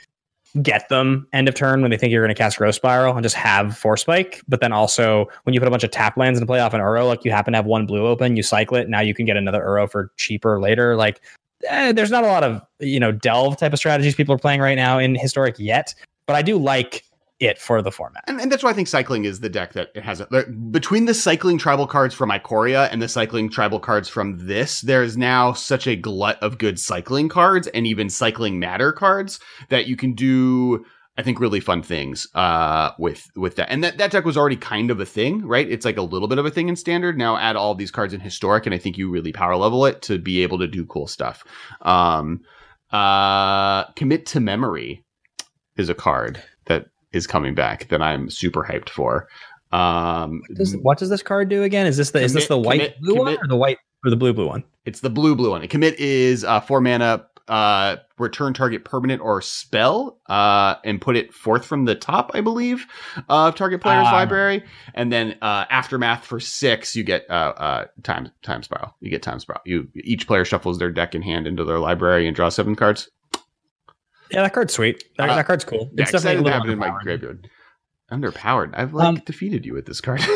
[0.63, 3.25] get them end of turn when they think you're going to cast Growth Spiral and
[3.25, 4.41] just have Force Spike.
[4.49, 6.81] But then also when you put a bunch of tap lands into play off an
[6.81, 8.89] Uro, like you happen to have one blue open, you cycle it.
[8.89, 10.97] Now you can get another Uro for cheaper later.
[10.97, 11.21] Like
[11.69, 14.61] eh, there's not a lot of you know delve type of strategies people are playing
[14.61, 15.95] right now in historic yet,
[16.27, 17.05] but I do like
[17.41, 18.25] it for the format.
[18.27, 20.21] And, and that's why I think cycling is the deck that it has.
[20.21, 20.27] A,
[20.71, 25.03] between the cycling tribal cards from Ikoria and the cycling tribal cards from this, there
[25.03, 29.87] is now such a glut of good cycling cards and even cycling matter cards that
[29.87, 30.85] you can do.
[31.17, 34.57] I think really fun things uh, with with that, and that that deck was already
[34.57, 35.71] kind of a thing, right?
[35.71, 37.17] It's like a little bit of a thing in standard.
[37.17, 40.03] Now add all these cards in historic, and I think you really power level it
[40.03, 41.45] to be able to do cool stuff.
[41.83, 42.41] Um,
[42.93, 45.05] uh, commit to memory
[45.77, 49.29] is a card that is coming back that I'm super hyped for.
[49.73, 51.87] Um, Does, what does this card do again?
[51.87, 54.11] Is this the is this the white commit- blue commit- one or the white or
[54.11, 54.65] the blue blue one?
[54.85, 55.63] it's the blue blue one.
[55.63, 61.17] A commit is uh, four mana, uh, return target permanent or spell, uh, and put
[61.17, 62.87] it forth from the top, I believe,
[63.29, 64.13] of target player's Ah.
[64.13, 64.65] library.
[64.95, 68.95] And then uh, aftermath for six, you get uh, uh, time time spiral.
[69.01, 69.63] You get time spiral.
[69.67, 73.11] You each player shuffles their deck in hand into their library and draw seven cards.
[74.31, 75.05] Yeah, that card's sweet.
[75.19, 75.91] That, Uh, that card's cool.
[75.95, 77.49] Yeah, It's definitely a little in my graveyard.
[78.11, 78.71] Underpowered.
[78.75, 80.21] I've like Um, defeated you with this card.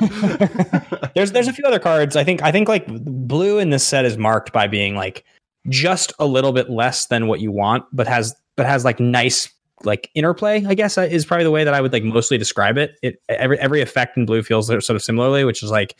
[1.14, 2.16] there's there's a few other cards.
[2.16, 5.24] I think I think like blue in this set is marked by being like
[5.70, 9.48] just a little bit less than what you want, but has but has like nice
[9.84, 10.64] like interplay.
[10.66, 12.98] I guess uh, is probably the way that I would like mostly describe it.
[13.02, 15.96] It every every effect in blue feels sort of similarly, which is like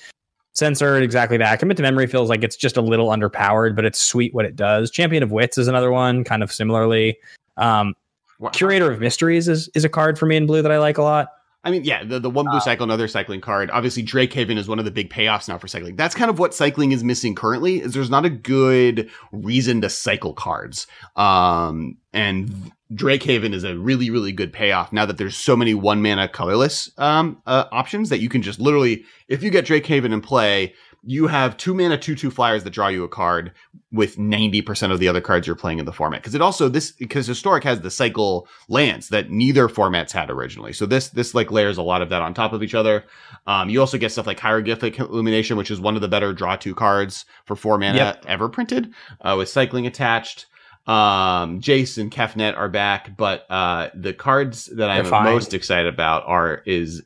[0.53, 1.59] censored exactly that.
[1.59, 4.57] Commit to memory feels like it's just a little underpowered, but it's sweet what it
[4.57, 4.91] does.
[4.91, 7.17] Champion of Wits is another one, kind of similarly.
[7.57, 7.95] Um,
[8.41, 8.49] Wow.
[8.51, 11.03] Curator of Mysteries is is a card for me in blue that I like a
[11.03, 11.29] lot.
[11.63, 13.71] I mean, yeah, the, the one blue Uh, cycle, another cycling card.
[13.71, 15.95] Obviously, Drake Haven is one of the big payoffs now for cycling.
[15.95, 17.83] That's kind of what cycling is missing currently.
[17.83, 20.87] Is there's not a good reason to cycle cards.
[21.17, 25.75] Um, and Drake Haven is a really, really good payoff now that there's so many
[25.75, 29.87] one mana colorless um uh, options that you can just literally, if you get Drake
[29.87, 33.53] Haven in play, you have two mana, two two flyers that draw you a card
[33.93, 36.23] with 90% of the other cards you're playing in the format.
[36.23, 40.73] Cause it also, this, because historic has the cycle lands that neither formats had originally.
[40.73, 43.05] So this, this like layers a lot of that on top of each other.
[43.47, 46.55] Um, you also get stuff like hieroglyphic illumination, which is one of the better draw
[46.57, 48.25] two cards for four mana Yep.
[48.29, 50.47] ever printed, uh, with cycling attached.
[50.87, 56.25] Um, Jace and Kefnet are back, but, uh, the cards that I'm most excited about
[56.27, 57.03] are, is,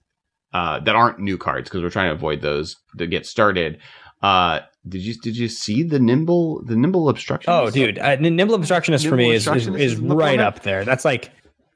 [0.54, 3.78] uh, that aren't new cards because we're trying to avoid those to get started.
[4.22, 7.52] Uh, did you did you see the nimble the nimble obstruction?
[7.52, 10.84] Oh, dude, uh, Nimble Obstructionist for Nimble me is is, is is right up there.
[10.84, 11.30] That's like,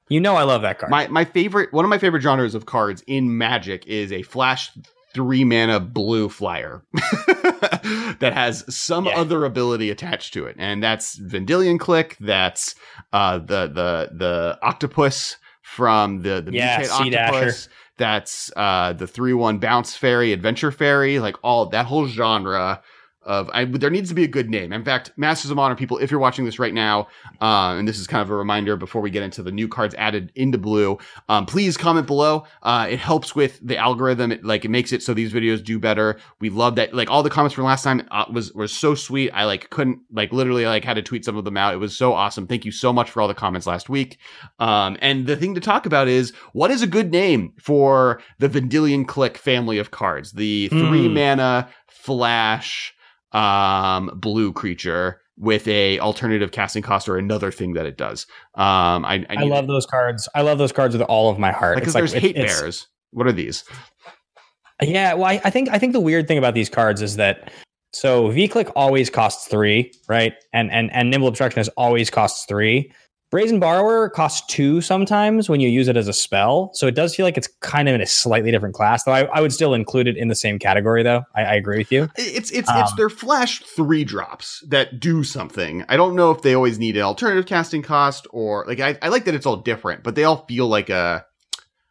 [0.08, 0.90] you know, I love that card.
[0.90, 4.70] My my favorite one of my favorite genres of cards in Magic is a flash
[5.14, 6.82] three mana blue flyer
[8.20, 9.12] that has some Yeah.
[9.16, 12.16] other ability attached to it, and that's Vendilion Clique.
[12.20, 12.74] That's
[13.12, 17.52] uh, the the the octopus from the the Yeah, mutate Sea Dasher.
[17.98, 22.80] That's uh, the three one bounce fairy, adventure fairy, like all that whole genre
[23.22, 23.50] of.
[23.52, 24.72] I, there needs to be a good name.
[24.72, 27.08] In fact, Masters of Modern people, if you're watching this right now,
[27.40, 29.94] uh, and this is kind of a reminder before we get into the new cards
[29.96, 32.44] added into Blue, um, please comment below.
[32.62, 34.32] Uh, it helps with the algorithm.
[34.32, 36.18] It, like it makes it so these videos do better.
[36.40, 36.94] We love that.
[36.94, 39.30] Like all the comments from last time uh, was was so sweet.
[39.32, 41.74] I like couldn't like literally like had to tweet some of them out.
[41.74, 42.46] It was so awesome.
[42.46, 44.18] Thank you so much for all the comments last week.
[44.58, 48.48] Um, and the thing to talk about is what is a good name for the
[48.48, 50.32] Vendilion Clique family of cards?
[50.32, 51.14] The three Hmm.
[51.14, 52.94] mana flash
[53.32, 58.26] um blue creature with a alternative casting cost or another thing that it does.
[58.56, 60.28] Um, I, I, I love those cards.
[60.34, 61.78] I love those cards with all of my heart.
[61.78, 62.86] because like there's it- hate it's- bears.
[63.12, 63.64] What are these?
[64.82, 67.50] Yeah, well, I, I think I think the weird thing about these cards is that
[67.92, 70.34] so V Clique always costs three, right?
[70.52, 72.92] And and and Nimble Obstructionist always costs three.
[73.30, 76.70] Brazen Borrower costs two sometimes when you use it as a spell.
[76.72, 79.04] So it does feel like it's kind of in a slightly different class.
[79.04, 81.24] Though I, I would still include it in the same category, though.
[81.34, 82.08] I, I agree with you.
[82.16, 85.84] It's it's it's Um, their flash three drops that do something.
[85.90, 89.08] I don't know if they always need an alternative casting cost or like I, I
[89.08, 91.26] like that it's all different, but they all feel like a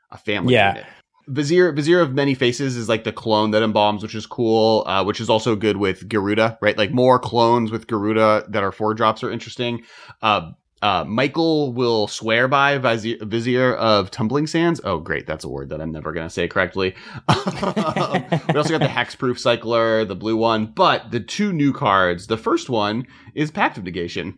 [0.09, 0.69] a family Yeah.
[0.75, 0.85] unit.
[1.27, 5.03] Vizier Vizier of Many Faces is like the clone that embalms, which is cool, uh,
[5.03, 6.77] which is also good with Garuda, right?
[6.77, 9.83] Like more clones with Garuda that are four drops are interesting.
[10.21, 14.79] Uh, uh, Michael will swear by Vizier, Vizier of Tumbling Sands.
[14.83, 15.25] Oh, great.
[15.25, 16.93] That's a word that I'm never going to say correctly.
[17.27, 17.35] we
[18.55, 22.27] also got the Hexproof Cycler, the blue one, but the two new cards.
[22.27, 24.37] The first one is Pact of Negation.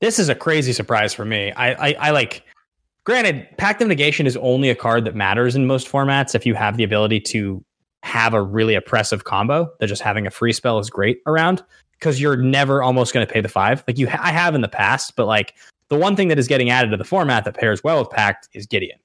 [0.00, 1.52] This is a crazy surprise for me.
[1.52, 2.42] I, I, I like.
[3.04, 6.54] Granted, Pact of Negation is only a card that matters in most formats if you
[6.54, 7.62] have the ability to
[8.04, 9.70] have a really oppressive combo.
[9.80, 11.62] That just having a free spell is great around
[12.02, 13.84] because you're never almost going to pay the five.
[13.86, 15.54] Like you, ha- I have in the past, but like
[15.88, 18.48] the one thing that is getting added to the format that pairs well with Pact
[18.54, 18.98] is Gideon,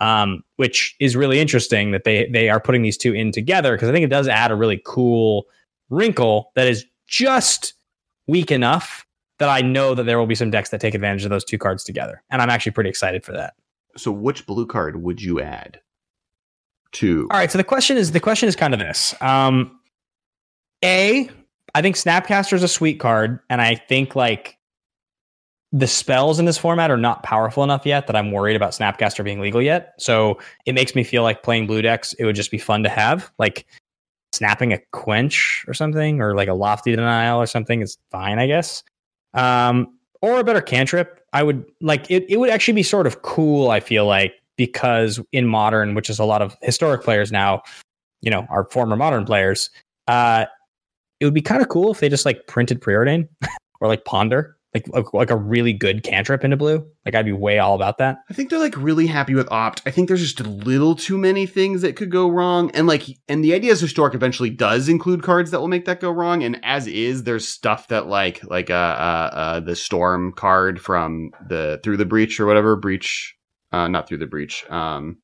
[0.00, 3.90] um, which is really interesting that they they are putting these two in together because
[3.90, 5.44] I think it does add a really cool
[5.90, 7.74] wrinkle that is just
[8.26, 9.04] weak enough
[9.38, 11.58] that I know that there will be some decks that take advantage of those two
[11.58, 13.52] cards together, and I'm actually pretty excited for that.
[13.94, 15.80] So, which blue card would you add
[16.92, 17.28] to?
[17.30, 19.14] All right, so the question is the question is kind of this.
[19.20, 19.78] Um,
[20.82, 21.28] a,
[21.74, 24.58] I think Snapcaster is a sweet card, and I think like
[25.72, 29.22] the spells in this format are not powerful enough yet that I'm worried about Snapcaster
[29.22, 29.92] being legal yet.
[29.98, 32.88] So it makes me feel like playing blue decks, it would just be fun to
[32.88, 33.30] have.
[33.38, 33.66] Like
[34.32, 38.46] snapping a quench or something, or like a lofty denial or something is fine, I
[38.46, 38.82] guess.
[39.34, 41.20] Um, or a better cantrip.
[41.32, 45.20] I would like it, it would actually be sort of cool, I feel like, because
[45.32, 47.62] in modern, which is a lot of historic players now,
[48.22, 49.70] you know, our former modern players,
[50.06, 50.46] uh,
[51.20, 53.28] it would be kind of cool if they just like printed preordain
[53.80, 56.86] or like ponder, like like- a really good cantrip into blue.
[57.04, 58.18] Like I'd be way all about that.
[58.30, 59.82] I think they're like really happy with opt.
[59.86, 62.70] I think there's just a little too many things that could go wrong.
[62.72, 66.00] And like, and the idea is historic eventually does include cards that will make that
[66.00, 66.42] go wrong.
[66.42, 71.30] And as is, there's stuff that like, like, uh, uh, uh the storm card from
[71.48, 73.34] the, through the breach or whatever, breach,
[73.72, 75.18] uh, not through the breach, um,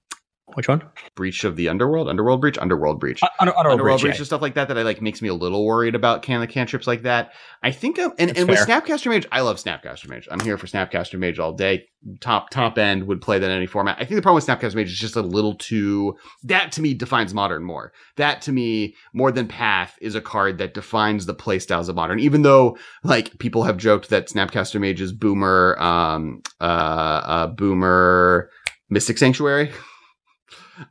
[0.52, 0.82] Which one?
[1.14, 3.22] breach of the underworld, underworld breach, underworld breach.
[3.22, 5.28] Uh, Under, Underworld Underworld Breach, breach and stuff like that that I like makes me
[5.28, 7.32] a little worried about can the cantrips like that.
[7.62, 8.58] I think um, and, That's and with.
[8.58, 10.28] Snapcaster Mage, I love Snapcaster Mage.
[10.30, 11.86] I'm here for Snapcaster Mage all day.
[12.20, 13.96] Top top end would play that in any format.
[13.96, 16.94] I think the problem with Snapcaster Mage is just a little too that to me
[16.94, 17.92] defines modern more.
[18.16, 22.20] That to me, more than Path, is a card that defines the playstyles of modern.
[22.20, 28.50] Even though like people have joked that Snapcaster Mage is boomer um uh uh boomer
[28.90, 29.72] Mystic Sanctuary.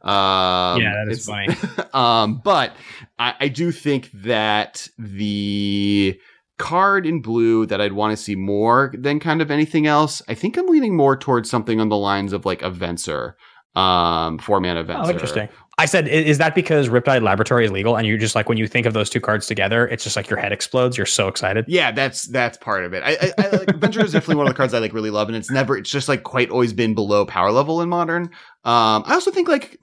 [0.01, 2.75] Um, Yeah, that is it's- um, but
[3.19, 6.19] I, I do think that the
[6.59, 10.21] card in blue that I'd want to see more than kind of anything else.
[10.27, 13.33] I think I'm leaning more towards something on the lines of like a Venser,
[13.75, 15.05] um, four mana Venser.
[15.05, 15.49] Oh, interesting.
[15.79, 18.67] I said, is that because Riptide Laboratory is legal, and you just like when you
[18.67, 20.97] think of those two cards together, it's just like your head explodes.
[20.97, 21.65] You're so excited.
[21.67, 23.01] Yeah, that's that's part of it.
[23.03, 25.29] I, I, I like Venser is definitely one of the cards I like really love,
[25.29, 28.25] and it's never it's just like quite always been below power level in modern.
[28.63, 29.79] Um, I also think like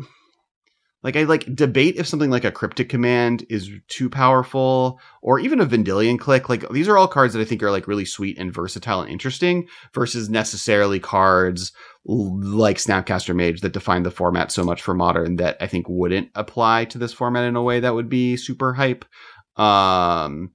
[1.03, 5.61] like I like debate if something like a cryptic command is too powerful, or even
[5.61, 6.48] a Vendilion Clique.
[6.48, 9.11] Like these are all cards that I think are like really sweet and versatile and
[9.11, 11.72] interesting, versus necessarily cards
[12.06, 16.30] like Snapcaster Mage that define the format so much for modern that I think wouldn't
[16.34, 19.04] apply to this format in a way that would be super hype.
[19.56, 20.52] Um,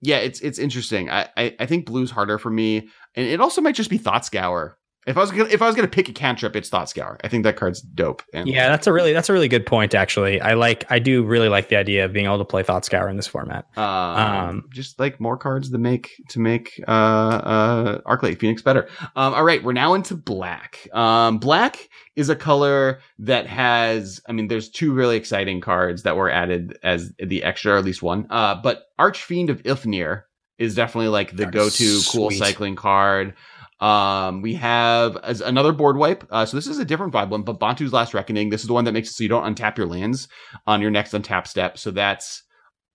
[0.00, 1.10] yeah, it's it's interesting.
[1.10, 4.24] I, I I think blue's harder for me, and it also might just be Thought
[4.24, 4.78] Scour.
[5.06, 7.16] If I was gonna, if I was gonna pick a cantrip, it's Thought Scour.
[7.22, 8.22] I think that card's dope.
[8.34, 9.94] And Yeah, that's a really that's a really good point.
[9.94, 12.84] Actually, I like I do really like the idea of being able to play Thought
[12.84, 13.66] Scour in this format.
[13.76, 18.88] um, Um, just like more cards to make to make uh uh Arclight Phoenix better.
[19.14, 20.88] Um, all right, we're now into black.
[20.92, 24.20] Um, black is a color that has.
[24.28, 27.84] I mean, there's two really exciting cards that were added as the extra, or at
[27.84, 28.26] least one.
[28.28, 30.22] Uh, but Archfiend of Ifnir
[30.58, 33.34] is definitely like the go-to cool cycling card.
[33.80, 36.26] Um, we have as another board wipe.
[36.30, 38.50] Uh, so this is a different vibe one, but Bontu's Last Reckoning.
[38.50, 40.28] This is the one that makes it so you don't untap your lands
[40.66, 41.76] on your next untap step.
[41.76, 42.42] So that's,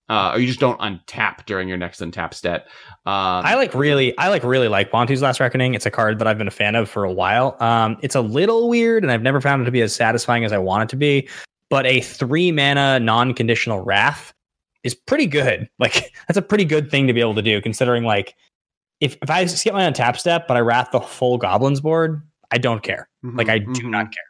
[0.08, 2.66] uh, or you just don't untap during your next untap step.
[3.06, 5.74] Um, I like really I like really like Bontu's Last Reckoning.
[5.74, 7.56] It's a card that I've been a fan of for a while.
[7.60, 10.52] Um, it's a little weird, and I've never found it to be as satisfying as
[10.52, 11.28] I want it to be.
[11.70, 14.34] But a three mana non conditional Wrath
[14.82, 15.68] is pretty good.
[15.78, 18.34] Like that's a pretty good thing to be able to do, considering like
[19.02, 22.58] if if I skip my untap step, but I Wrath the full Goblins board, I
[22.58, 23.08] don't care.
[23.24, 23.90] mhm, Like I do mhm.
[23.90, 24.24] not care.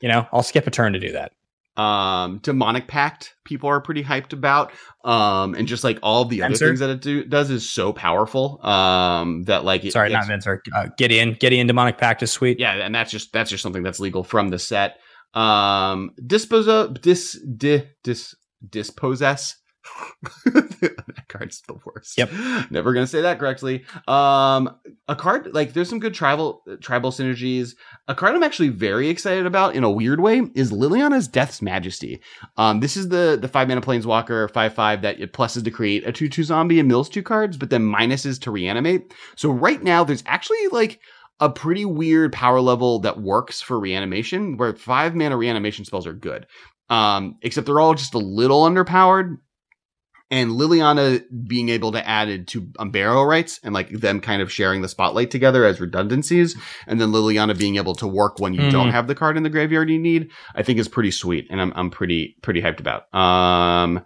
[0.00, 1.32] You know, I'll skip a turn to do that.
[1.76, 4.70] um demonic pact people are pretty hyped about
[5.04, 8.64] um and just like all the other things that it do, does is so powerful
[8.64, 10.46] um that like it, Sorry, not Vince.
[10.46, 11.36] Uh, Gideon.
[11.40, 12.60] Gideon Demonic Pact is sweet.
[12.60, 14.98] yeah and that's just that's just something that's legal from the set
[15.34, 18.36] um dispose of dis di, dis
[18.70, 19.56] dispossess
[20.46, 22.16] that card's the worst.
[22.16, 22.30] Yep.
[22.70, 23.84] Never gonna say that correctly.
[24.08, 24.74] Um,
[25.08, 27.74] a card like there's some good tribal tribal synergies.
[28.08, 32.20] A card I'm actually very excited about in a weird way is Liliana's Death's Majesty.
[32.56, 36.06] Um, this is the the five mana planeswalker five five that it pluses to create
[36.06, 39.12] a two two zombie and mills two cards, but then minuses to reanimate.
[39.36, 41.00] So right now there's actually like
[41.40, 46.12] a pretty weird power level that works for reanimation, where five mana reanimation spells are
[46.12, 46.46] good.
[46.90, 49.36] Um, except they're all just a little underpowered
[50.34, 54.50] and Liliana being able to add it to um, rights and like them kind of
[54.50, 56.56] sharing the spotlight together as redundancies,
[56.88, 58.70] and then Liliana being able to work when you Mm.
[58.72, 61.60] don't have the card in the graveyard you need, I think is pretty sweet, and
[61.60, 63.14] I'm I'm pretty pretty hyped about.
[63.14, 64.04] Um,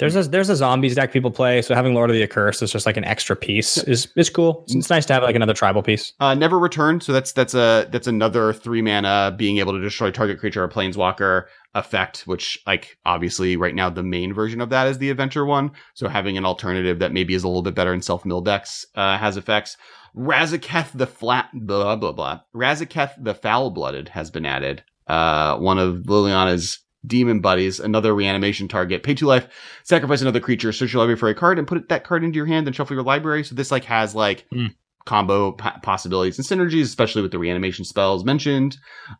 [0.00, 2.72] There's a there's a zombies deck people play, so having Lord of the Accursed is
[2.72, 4.62] just like an extra piece is is cool.
[4.64, 6.14] It's, it's nice to have like another tribal piece.
[6.20, 10.10] uh, never return, so that's that's a that's another three mana being able to destroy
[10.10, 11.44] target creature or planeswalker
[11.74, 15.70] effect, which like obviously right now the main version of that is the adventure one.
[15.94, 18.86] So having an alternative that maybe is a little bit better in self mill decks
[18.94, 19.76] uh, has effects.
[20.16, 22.40] Razaketh the flat blah blah blah.
[22.54, 24.82] Razaketh the foul blooded has been added.
[25.06, 29.02] Uh, one of Liliana's demon buddies, another reanimation target.
[29.02, 29.48] Pay two life,
[29.84, 32.46] sacrifice another creature, search your library for a card, and put that card into your
[32.46, 33.42] hand and shuffle your library.
[33.44, 34.66] So this like has like Hmm.
[35.06, 38.76] combo p- possibilities and synergies, especially with the reanimation spells mentioned.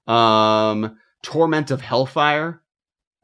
[0.07, 2.61] Um, Torment of Hailfire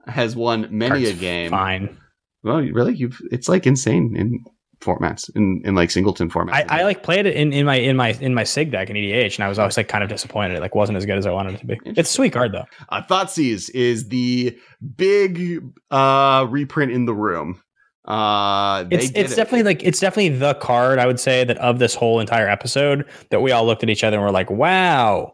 [0.06, 1.50] has won many Card's a game.
[1.50, 1.96] Fine.
[2.42, 4.44] Well, really, you've it's like insane in
[4.80, 6.52] formats in in like singleton formats.
[6.52, 8.96] I, I like played it in, in my in my in my Sig deck in
[8.96, 10.56] EDH, and I was always like kind of disappointed.
[10.56, 11.80] It like wasn't as good as I wanted it to be.
[11.84, 12.64] It's a sweet card though.
[12.90, 14.56] uh, Thoughtseize is the
[14.96, 17.60] big uh reprint in the room.
[18.06, 19.36] Uh, they It's it's it.
[19.36, 23.04] definitely like it's definitely the card I would say that of this whole entire episode
[23.30, 25.32] that we all looked at each other and were like, wow.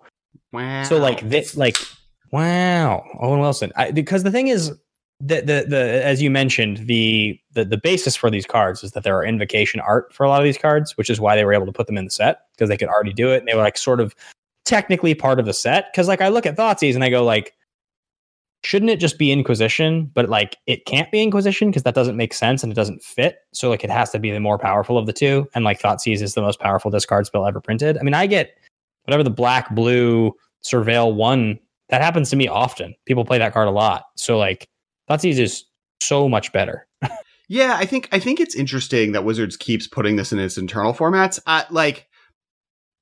[0.53, 0.85] wow.
[0.85, 1.77] So like this like
[2.31, 3.73] wow, Owen Wilson.
[3.77, 4.73] I, because the thing is
[5.25, 9.05] the, the the as you mentioned the, the the basis for these cards is that
[9.05, 11.55] there are invocation art for a lot of these cards, which is why they were
[11.55, 13.55] able to put them in the set because they could already do it and they
[13.55, 14.17] were like sort of
[14.65, 15.93] technically part of the set.
[15.93, 17.55] Because like I look at Thoughtseize and I go like,
[18.65, 20.11] shouldn't it just be Inquisition?
[20.13, 23.39] But like it can't be Inquisition because that doesn't make sense and it doesn't fit.
[23.53, 25.49] So like it has to be the more powerful of the two.
[25.55, 27.97] And like Thoughtseize is the most powerful discard spell ever printed.
[27.97, 28.59] I mean, I get
[29.05, 30.33] whatever the black blue
[30.65, 31.61] surveil one
[31.91, 32.97] that happens to me often.
[33.07, 34.07] People play that card a lot.
[34.17, 34.67] So like
[35.09, 35.65] Thoughtseize is
[36.01, 36.87] so much better.
[37.49, 40.95] Yeah, I think I think it's interesting that Wizards keeps putting this in its internal
[40.95, 41.39] formats.
[41.47, 42.09] Uh, like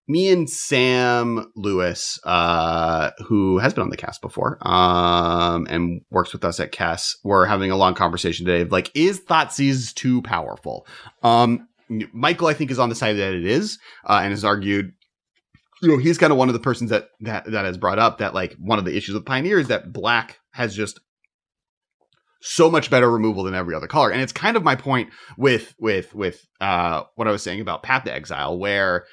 [0.09, 6.33] me and Sam Lewis, uh, who has been on the cast before, um, and works
[6.33, 8.63] with us at Kess, we're having a long conversation today.
[8.63, 10.85] Of like, is Thoughtseize too powerful?
[11.23, 11.69] Um,
[12.13, 14.93] Michael, I think, is on the side that it is, uh, and has argued.
[15.81, 18.19] You know, he's kind of one of the persons that that that has brought up
[18.19, 20.99] that like one of the issues with Pioneer is that Black has just
[22.41, 24.11] so much better removal than every other color.
[24.11, 27.83] And it's kind of my point with with with uh what I was saying about
[27.83, 29.05] Path to Exile, where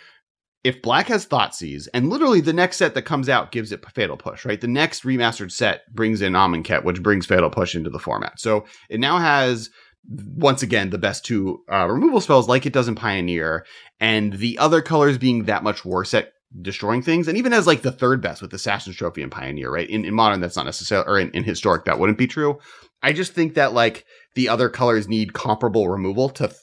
[0.63, 4.17] if Black has Thoughtseize, and literally the next set that comes out gives it Fatal
[4.17, 4.59] Push, right?
[4.59, 8.39] The next remastered set brings in Amonkhet, which brings Fatal Push into the format.
[8.39, 9.69] So it now has
[10.09, 13.65] once again the best two uh, removal spells like it does in Pioneer,
[13.99, 17.81] and the other colors being that much worse at destroying things, and even as like
[17.81, 19.89] the third best with Assassin's Trophy and Pioneer, right?
[19.89, 22.57] In, in modern, that's not necessarily, or in, in historic, that wouldn't be true.
[23.01, 26.53] I just think that like the other colors need comparable removal to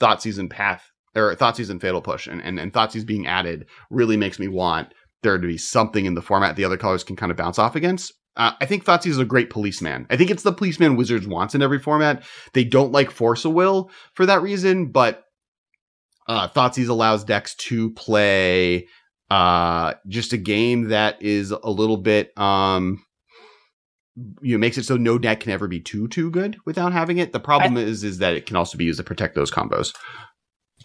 [0.00, 0.84] Thoughtseize and Path
[1.14, 4.92] or Thoughtseize and Fatal Push, and and, and Thoughtseize being added really makes me want
[5.22, 7.76] there to be something in the format the other colors can kind of bounce off
[7.76, 8.12] against.
[8.36, 10.06] Uh, I think Thoughtseize is a great policeman.
[10.08, 12.24] I think it's the policeman Wizards wants in every format.
[12.54, 15.24] They don't like Force of Will for that reason, but
[16.28, 18.86] uh, Thoughtseize allows decks to play
[19.30, 23.04] uh, just a game that is a little bit um,
[24.42, 27.18] you know makes it so no deck can ever be too too good without having
[27.18, 27.32] it.
[27.32, 29.94] The problem is is that it can also be used to protect those combos.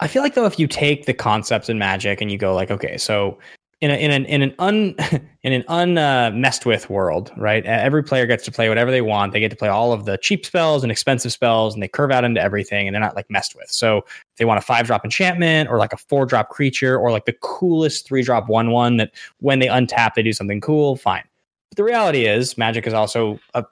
[0.00, 2.70] I feel like though if you take the concepts in Magic and you go like,
[2.70, 3.38] okay, so
[3.80, 4.94] in a, in an in an un
[5.42, 7.64] in an un uh, messed with world, right?
[7.64, 9.32] Every player gets to play whatever they want.
[9.32, 12.10] They get to play all of the cheap spells and expensive spells, and they curve
[12.10, 13.70] out into everything, and they're not like messed with.
[13.70, 17.12] So if they want a five drop enchantment or like a four drop creature or
[17.12, 20.96] like the coolest three drop one one that when they untap they do something cool.
[20.96, 21.24] Fine.
[21.70, 23.64] But the reality is, Magic is also a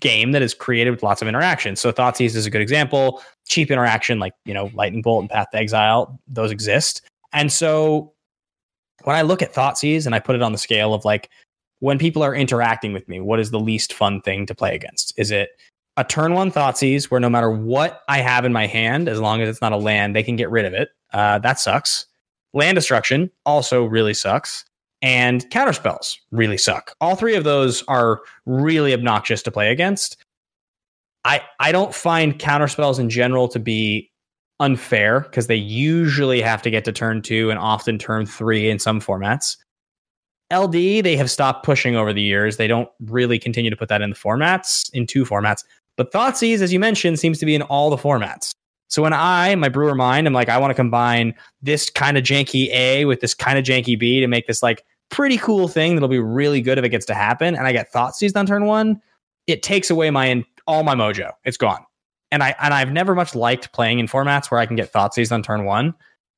[0.00, 1.76] game that is created with lots of interaction.
[1.76, 3.22] So Thoughtseize is a good example.
[3.48, 7.02] Cheap interaction, like you know, Lightning Bolt and Path to Exile, those exist.
[7.32, 8.12] And so
[9.04, 11.30] when I look at Thoughtseize and I put it on the scale of like
[11.80, 15.12] when people are interacting with me, what is the least fun thing to play against?
[15.16, 15.50] Is it
[15.96, 19.40] a turn one Thoughtseize where no matter what I have in my hand, as long
[19.42, 20.90] as it's not a land, they can get rid of it.
[21.12, 22.06] Uh, that sucks.
[22.54, 24.64] Land destruction also really sucks.
[25.00, 26.94] And counter spells really suck.
[27.00, 30.16] All three of those are really obnoxious to play against.
[31.24, 34.10] I I don't find counter spells in general to be
[34.60, 38.78] unfair because they usually have to get to turn two and often turn three in
[38.78, 39.56] some formats.
[40.52, 40.72] LD,
[41.04, 42.56] they have stopped pushing over the years.
[42.56, 45.62] They don't really continue to put that in the formats, in two formats.
[45.96, 48.52] But Thoughtseize, as you mentioned, seems to be in all the formats.
[48.88, 52.24] So when I, my brewer mind, I'm like, I want to combine this kind of
[52.24, 55.94] janky A with this kind of janky B to make this like pretty cool thing
[55.94, 57.54] that'll be really good if it gets to happen.
[57.54, 59.00] And I get Thoughtseize on turn one,
[59.46, 61.32] it takes away my all my mojo.
[61.44, 61.84] It's gone.
[62.30, 65.32] And I and I've never much liked playing in formats where I can get Thoughtseize
[65.32, 65.94] on turn one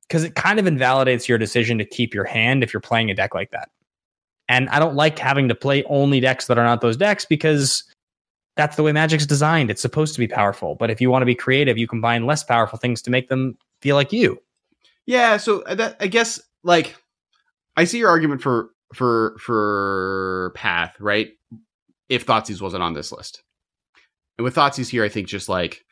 [0.07, 3.13] because it kind of invalidates your decision to keep your hand if you're playing a
[3.13, 3.69] deck like that.
[4.49, 7.83] And I don't like having to play only decks that are not those decks because
[8.61, 9.71] that's the way Magic's designed.
[9.71, 10.75] It's supposed to be powerful.
[10.75, 13.57] But if you want to be creative, you combine less powerful things to make them
[13.81, 14.39] feel like you.
[15.07, 16.95] Yeah, so uh, that I guess like
[17.75, 21.29] I see your argument for for for path, right?
[22.07, 23.41] If Thoughtseize wasn't on this list.
[24.37, 25.83] And with Thoughtseize here, I think just like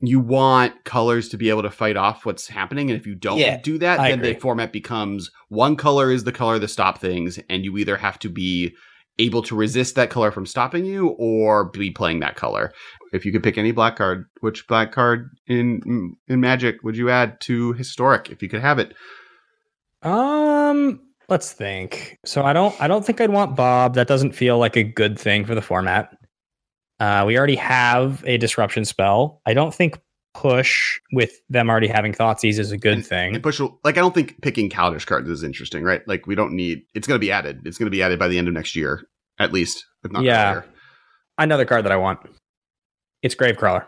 [0.00, 2.90] you want colors to be able to fight off what's happening.
[2.90, 4.34] And if you don't Yeah, do that, I then agree.
[4.34, 8.18] the format becomes one color is the color to stop things, and you either have
[8.18, 8.74] to be
[9.18, 12.72] able to resist that color from stopping you or be playing that color.
[13.12, 17.10] If you could pick any black card, which black card in in Magic would you
[17.10, 18.94] add to historic if you could have it?
[20.02, 22.18] Um, let's think.
[22.24, 23.94] So I don't I don't think I'd want Bob.
[23.94, 26.10] That doesn't feel like a good thing for the format.
[26.98, 29.40] Uh, we already have a disruption spell.
[29.46, 30.00] I don't think
[30.36, 33.34] push with them already having Thoughtseize is a good thing.
[33.34, 36.06] And push like I don't think picking Kaladesh cards is interesting, right?
[36.06, 37.62] Like we don't need it's going to be added.
[37.64, 39.08] It's going to be added by the end of next year,
[39.38, 40.62] at least, if not Yeah.
[41.38, 42.20] Another card that I want.
[43.22, 43.86] It's Gravecrawler.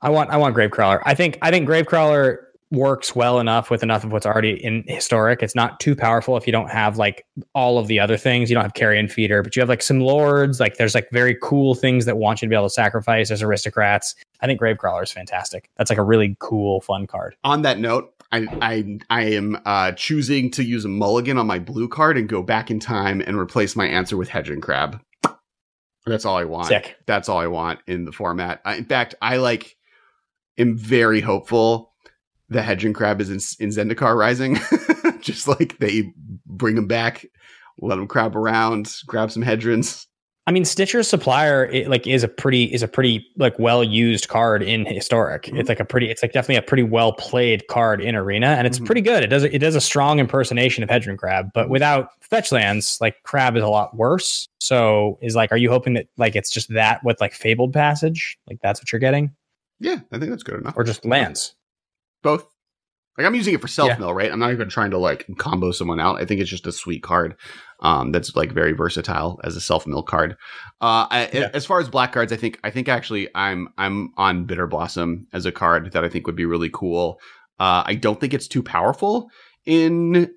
[0.00, 1.02] I want I want Gravecrawler.
[1.04, 2.38] I think I think Gravecrawler
[2.72, 5.42] works well enough with enough of what's already in historic.
[5.42, 8.50] It's not too powerful if you don't have like all of the other things.
[8.50, 10.58] You don't have carrion feeder, but you have like some lords.
[10.58, 13.42] Like there's like very cool things that want you to be able to sacrifice as
[13.42, 14.14] aristocrats.
[14.40, 15.68] I think Gravecrawler is fantastic.
[15.76, 17.36] That's like a really cool, fun card.
[17.44, 21.58] On that note, I I I am uh, choosing to use a mulligan on my
[21.58, 24.98] blue card and go back in time and replace my answer with Hedron Crab.
[26.06, 26.66] That's all I want.
[26.66, 26.96] Sick.
[27.06, 28.60] That's all I want in the format.
[28.64, 29.76] I, in fact, I like
[30.58, 31.91] am very hopeful
[32.52, 34.58] the Hedron Crab is in, in Zendikar Rising.
[35.20, 36.12] Just like they
[36.46, 37.24] bring them back,
[37.80, 40.06] let them crab around, grab some Hedrons.
[40.48, 44.26] I mean, Stitcher's supplier it, like is a pretty is a pretty like well used
[44.28, 45.44] card in historic.
[45.44, 45.60] Mhm.
[45.60, 48.66] It's like a pretty it's like definitely a pretty well played card in arena, and
[48.66, 48.86] it's Mhm.
[48.86, 49.22] pretty good.
[49.22, 53.14] It does it does a strong impersonation of Hedron Crab, but without fetch lands, like
[53.22, 54.48] Crab is a lot worse.
[54.60, 58.36] So is like, are you hoping that like it's just that with like Fabled Passage,
[58.48, 59.30] like that's what you're getting,
[59.78, 60.74] Yeah, I think that's good enough.
[60.76, 61.54] or just lands?
[62.22, 62.44] Both.
[63.18, 63.98] Like I'm using it for self Yeah.
[63.98, 64.32] mill, right?
[64.32, 66.20] I'm not even trying to like combo someone out.
[66.20, 67.36] I think it's just a sweet card.
[67.80, 70.32] Um, that's like very versatile as a self mill card.
[70.80, 71.50] Uh, I, Yeah.
[71.52, 75.26] as far as black cards, I think I think actually I'm I'm on Bitter Blossom
[75.32, 77.18] as a card that I think would be really cool.
[77.60, 79.28] Uh, I don't think it's too powerful
[79.66, 80.32] in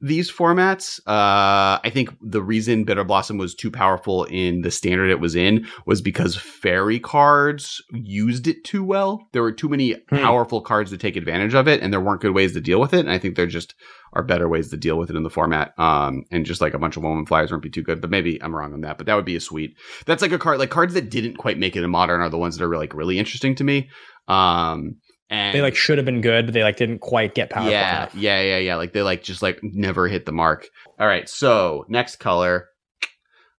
[0.00, 0.98] these formats.
[1.06, 5.34] Uh, I think the reason Bitter Blossom was too powerful in the standard it was
[5.34, 9.26] in was because fairy cards used it too well.
[9.32, 10.16] There were too many Hmm.
[10.16, 12.92] powerful cards to take advantage of it, and there weren't good ways to deal with
[12.92, 13.00] it.
[13.00, 13.74] And I think there just
[14.12, 15.72] are better ways to deal with it in the format.
[15.78, 18.40] Um, and just like a bunch of woman flyers won't be too good, but maybe
[18.42, 18.98] I'm wrong on that.
[18.98, 19.76] But that would be a sweet.
[20.06, 20.58] That's like a card.
[20.58, 22.94] Like cards that didn't quite make it in modern are the ones that are like
[22.94, 23.88] really interesting to me.
[24.28, 24.96] Um,
[25.34, 27.72] and They like should have been good, but they like didn't quite get powerful.
[27.72, 28.14] yeah, enough.
[28.14, 28.76] yeah, yeah, yeah.
[28.76, 30.68] Like they like just like never hit the mark.
[30.98, 32.68] All right, so next color,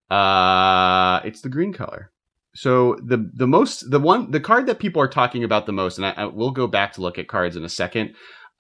[0.10, 2.12] uh, it's the green color.
[2.54, 5.98] So the the most the one the card that people are talking about the most,
[5.98, 8.16] and I, I will go back to look at cards in a second.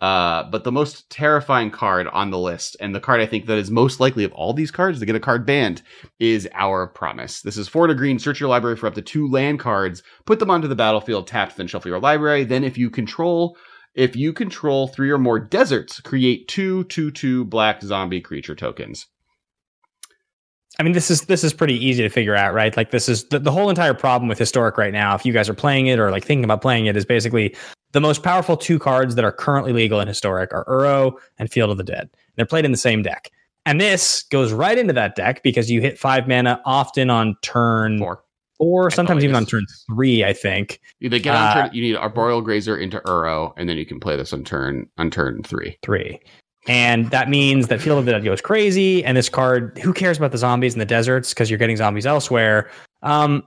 [0.05, 3.57] Uh, but the most terrifying card on the list, and the card I think that
[3.57, 5.81] is most likely of all these cards to get a card banned,
[6.19, 7.41] is Our Promise.
[7.41, 8.19] This is four to green.
[8.19, 10.03] Search your library for up to two land cards.
[10.27, 11.25] Put them onto the battlefield.
[11.25, 12.43] Tapped, then shuffle your library.
[12.43, 13.57] Then, if you control
[13.95, 19.07] if you control three or more deserts, create two two two black zombie creature tokens.
[20.79, 22.75] I mean, this is this is pretty easy to figure out, right?
[22.75, 25.15] Like, this is the, the whole entire problem with historic right now.
[25.15, 27.55] If you guys are playing it or like thinking about playing it, is basically
[27.93, 31.69] the most powerful two cards that are currently legal in historic are Uro and Field
[31.71, 32.09] of the Dead.
[32.35, 33.31] They're played in the same deck,
[33.65, 37.97] and this goes right into that deck because you hit five mana often on turn
[37.97, 38.23] four,
[38.57, 38.91] Four.
[38.91, 40.25] sometimes even on turn three.
[40.25, 41.69] I think You get on Uh, turn.
[41.73, 45.09] You need Arboreal Grazer into Uro, and then you can play this on turn on
[45.09, 45.77] turn three.
[45.83, 46.19] three.
[46.67, 49.03] And that means that Field of the Dead goes crazy.
[49.03, 52.05] And this card, who cares about the zombies in the deserts because you're getting zombies
[52.05, 52.69] elsewhere?
[53.03, 53.43] Um,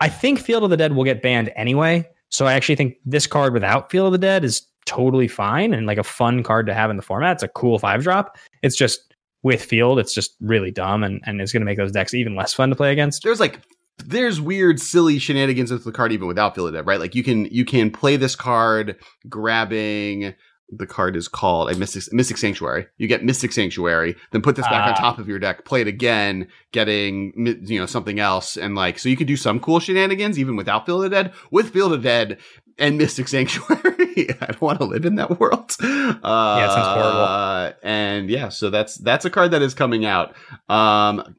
[0.00, 2.08] I think Field of the Dead will get banned anyway.
[2.28, 5.86] So I actually think this card without Field of the Dead is totally fine and
[5.86, 7.34] like a fun card to have in the format.
[7.34, 8.38] It's a cool five drop.
[8.62, 11.92] It's just with Field, it's just really dumb and, and it's going to make those
[11.92, 13.22] decks even less fun to play against.
[13.22, 13.60] There's like
[14.04, 17.00] there's weird, silly shenanigans with the card even without Field of the Dead, right?
[17.00, 18.96] Like you can you can play this card
[19.28, 20.34] grabbing
[20.72, 22.86] the card is called a Mystic, Mystic Sanctuary.
[22.96, 25.00] You get Mystic Sanctuary, then put this back on Ah.
[25.00, 27.32] top of your deck, play it again, getting
[27.66, 30.86] you know something else, and like so you can do some cool shenanigans even without
[30.86, 31.32] Field of Dead.
[31.50, 32.38] With Field of Dead
[32.78, 35.72] and Mystic Sanctuary, I don't want to live in that world.
[35.80, 35.86] Uh,
[36.22, 37.76] yeah, it sounds horrible.
[37.82, 40.34] And yeah, so that's that's a card that is coming out.
[40.68, 41.36] Um,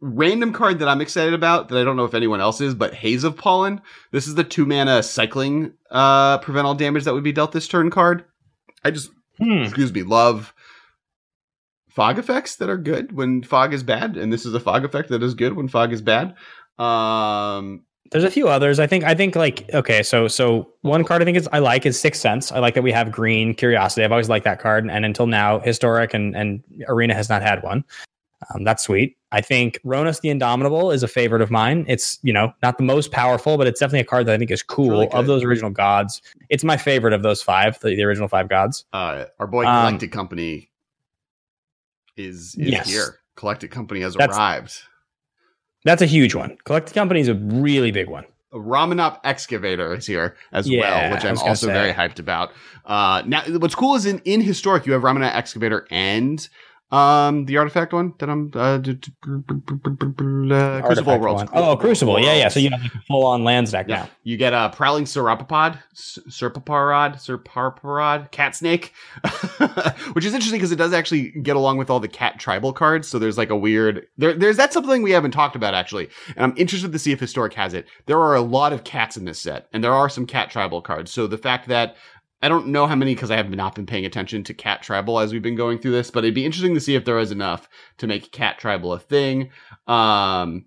[0.00, 2.94] random card that I'm excited about that I don't know if anyone else is, but
[2.94, 3.80] Haze of Pollen.
[4.12, 7.68] This is the two mana cycling uh prevent all damage that would be dealt this
[7.68, 8.24] turn card.
[8.84, 9.62] I just Hmm.
[9.62, 10.52] excuse me, love
[11.90, 15.08] fog effects that are good when fog is bad, and this is a fog effect
[15.10, 16.34] that is good when fog is bad.
[16.78, 18.78] Um There's a few others.
[18.78, 19.04] I think.
[19.04, 20.02] I think like okay.
[20.02, 22.52] So so one card I think is I like is Sixth Sense.
[22.52, 24.04] I like that we have green Curiosity.
[24.04, 27.62] I've always liked that card, and until now, Historic and and Arena has not had
[27.62, 27.84] one.
[28.54, 29.16] Um, that's sweet.
[29.32, 31.84] I think Rhonas the Indomitable is a favorite of mine.
[31.88, 34.50] It's you know not the most powerful, but it's definitely a card that I think
[34.50, 36.22] is cool really of those original gods.
[36.48, 38.84] It's my favorite of those five, the, the original five gods.
[38.92, 40.70] uh our boy Um, Collected Company
[42.16, 42.88] is is Yes.
[42.88, 43.18] here.
[43.36, 44.74] Collected Company has That's- arrived.
[45.84, 46.56] That's a huge one.
[46.64, 48.24] Collected Company is a really big one.
[48.52, 51.72] Ramunap Excavator is here as Yeah, well, which I'm also say.
[51.72, 52.50] very hyped about.
[52.84, 56.48] Uh, now, what's cool is in, in historic, you have Ramunap Excavator and
[56.90, 61.42] um, the artifact one that I'm uh, d- d- uh, Crucible Worlds.
[61.44, 61.50] one.
[61.52, 62.18] Oh, Crucible.
[62.20, 62.48] Yeah, yeah.
[62.48, 64.10] So you have like a full on lands deck Yeah, now.
[64.22, 68.92] you get a prowling Serapapod, Serpaparod, Serparparod, cat snake,
[70.14, 73.06] which is interesting because it does actually get along with all the cat tribal cards.
[73.08, 74.32] So there's like a weird there.
[74.32, 77.54] There's that's something we haven't talked about actually, and I'm interested to see if historic
[77.54, 77.86] has it.
[78.06, 80.80] There are a lot of cats in this set, and there are some cat tribal
[80.82, 81.10] cards.
[81.12, 81.96] So the fact that
[82.40, 85.18] I don't know how many because I have not been paying attention to cat tribal
[85.18, 87.32] as we've been going through this, but it'd be interesting to see if there is
[87.32, 87.68] enough
[87.98, 89.50] to make cat tribal a thing.
[89.88, 90.66] Um,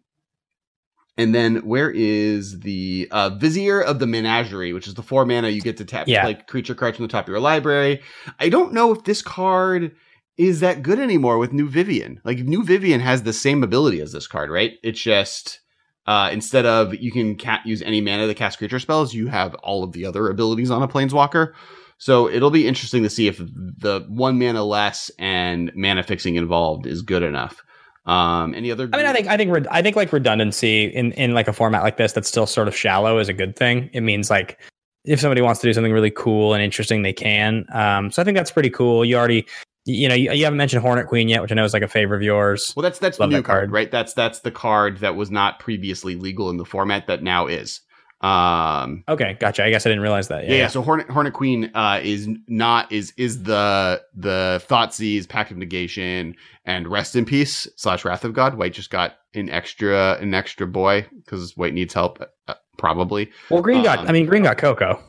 [1.17, 5.49] and then where is the uh, Vizier of the Menagerie, which is the four mana
[5.49, 6.26] you get to tap Yeah.
[6.26, 8.01] like creature cards from the top of your library.
[8.39, 9.95] I don't know if this card
[10.38, 12.19] is that good anymore with New Vivien.
[12.26, 14.74] Like New Vivien has the same ability as this card, right?
[14.84, 15.61] It's just
[16.08, 19.54] uh, instead of you can cat use any mana to cast creature spells, you have
[19.56, 21.54] all of the other abilities on a planeswalker.
[21.97, 26.88] So it'll be interesting to see if the one mana less and mana fixing involved
[26.88, 27.62] is good enough.
[28.06, 28.89] Um, any other?
[28.91, 31.84] I mean, I think I think I think like redundancy in in like a format
[31.84, 33.91] like this that's still sort of shallow is a good thing.
[33.93, 34.60] It means like
[35.06, 37.66] if somebody wants to do something really cool and interesting, they can.
[37.74, 39.04] Um, so I think that's pretty cool.
[39.06, 39.45] You already,
[39.86, 41.88] you know, you, you haven't mentioned Hornet Queen yet, which I know is like a
[41.88, 42.73] favorite of yours.
[42.75, 43.71] Well, that's that's the new that card, card.
[43.71, 43.91] right?
[43.91, 47.82] That's that's the card that was not previously legal in the format that now is.
[48.21, 49.63] Um, Okay, gotcha.
[49.63, 50.47] I guess I didn't realize that.
[50.47, 50.67] yeah, yeah.
[50.67, 56.36] So Hornet Hornet Queen uh, is not is is the the Thoughtseize Pact of Negation
[56.65, 58.55] and Rest in Peace slash Wrath of God.
[58.55, 63.32] White just got an extra an extra boy because White needs help uh, probably.
[63.49, 63.99] Well, Green got.
[63.99, 65.01] Um, I mean, Green got Coco.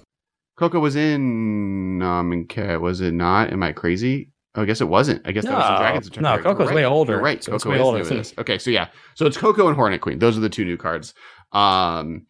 [0.57, 2.47] Coco was in um
[2.81, 3.53] was it not?
[3.53, 4.32] Am I crazy?
[4.55, 5.27] Oh, I guess it wasn't.
[5.27, 6.75] I guess that was No, Dragons of no, Coco's right.
[6.77, 7.43] way older, You're right.
[7.43, 7.99] so Coco way is older.
[8.01, 8.35] new this.
[8.37, 10.19] Okay, so yeah, so it's Coco and Hornet Queen.
[10.19, 11.15] Those are the two new cards.
[11.53, 12.27] Um,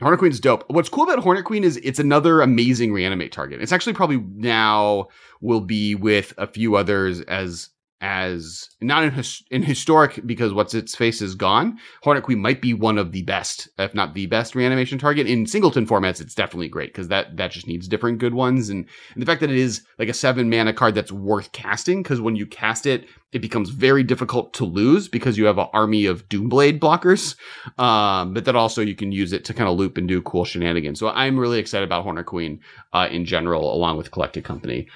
[0.00, 0.64] Hornet Queen's dope.
[0.68, 3.60] What's cool about Hornet Queen is it's another amazing reanimate target.
[3.60, 5.08] It's actually probably now
[5.42, 7.68] will be with a few others as
[8.02, 11.78] as not in his, in historic because what's its face is gone.
[12.02, 15.46] Hornet Queen might be one of the best, if not the best, reanimation target in
[15.46, 16.20] singleton formats.
[16.20, 19.40] It's definitely great because that that just needs different good ones, and, and the fact
[19.40, 22.86] that it is like a seven mana card that's worth casting because when you cast
[22.86, 27.36] it, it becomes very difficult to lose because you have an army of Doomblade blockers.
[27.78, 30.44] Um, but then also you can use it to kind of loop and do cool
[30.44, 30.98] shenanigans.
[30.98, 32.60] So I'm really excited about Hornet Queen
[32.92, 34.88] uh, in general, along with Collected Company.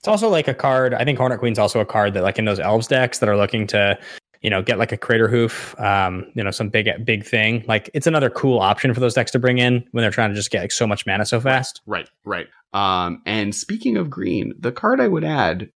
[0.00, 0.94] It's also like a card.
[0.94, 3.36] I think Hornet Queen's also a card that, like in those elves decks that are
[3.36, 3.98] looking to,
[4.40, 7.62] you know, get like a Crater Hoof, um, you know, some big big thing.
[7.68, 10.34] Like it's another cool option for those decks to bring in when they're trying to
[10.34, 11.82] just get like so much mana so fast.
[11.84, 12.46] Right, right.
[12.72, 15.68] Um, and speaking of green, the card I would add,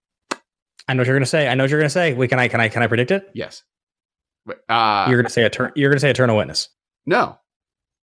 [0.89, 1.47] I know what you're gonna say.
[1.49, 2.15] I know what you're gonna say.
[2.15, 3.29] Wait, can I can I can I predict it?
[3.35, 3.63] yes,
[4.69, 6.69] uh, you're gonna say Eter- You're gonna say Eternal Witness.
[7.05, 7.39] no,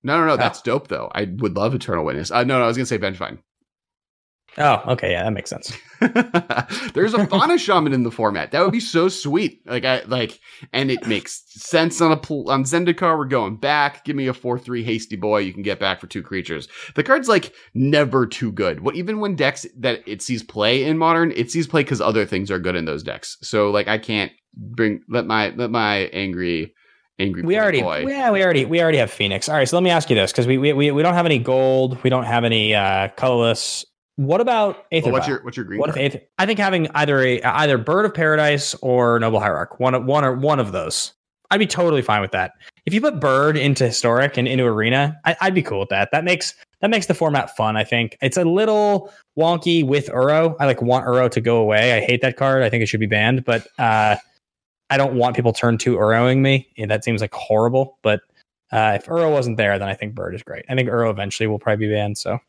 [0.03, 0.33] no, no, no.
[0.33, 0.37] Oh.
[0.37, 1.11] That's dope though.
[1.13, 2.31] I would love Eternal Witness.
[2.31, 3.39] Uh, no, no, I was gonna say Vengevine.
[4.57, 5.73] Oh, okay, yeah, that makes sense.
[6.93, 8.51] There's a fauna shaman in the format.
[8.51, 9.61] That would be so sweet.
[9.65, 10.39] Like I like,
[10.71, 13.17] and it makes sense on a pl- on Zendikar.
[13.17, 14.05] We're going back.
[14.05, 15.39] Give me a four three hasty boy.
[15.39, 16.67] You can get back for two creatures.
[16.95, 18.79] The card's like never too good.
[18.79, 22.25] What even when decks that it sees play in modern, it sees play because other
[22.25, 23.37] things are good in those decks.
[23.41, 26.73] So like I can't bring let my let my angry
[27.19, 28.05] angry We already, boy.
[28.07, 29.47] yeah, we already, we already have Phoenix.
[29.49, 31.25] All right, so let me ask you this because we, we we we don't have
[31.25, 33.85] any gold, we don't have any uh colorless.
[34.17, 35.11] What about Aether?
[35.11, 35.79] What's your what's your green?
[35.79, 36.05] What if card?
[36.05, 36.21] Aether?
[36.37, 40.33] I think having either a either Bird of Paradise or Noble Hierarch, one one or
[40.33, 41.13] one of those,
[41.51, 42.53] I'd be totally fine with that.
[42.85, 46.09] if you put Bird into historic and into arena, I, would be cool with that.
[46.11, 47.75] That makes that makes the format fun.
[47.77, 50.55] I think it's a little wonky with Uro.
[50.59, 51.93] I like want Uro to go away.
[51.93, 52.63] I hate that card.
[52.63, 54.15] I think it should be banned, but uh,
[54.89, 56.69] I don't want people turn to Uroing me.
[56.77, 57.97] Yeah, that seems like horrible.
[58.01, 58.21] But
[58.71, 60.65] uh, if Uro wasn't there, then I think Bird is great.
[60.69, 62.17] I think Uro eventually will probably be banned.
[62.17, 62.39] So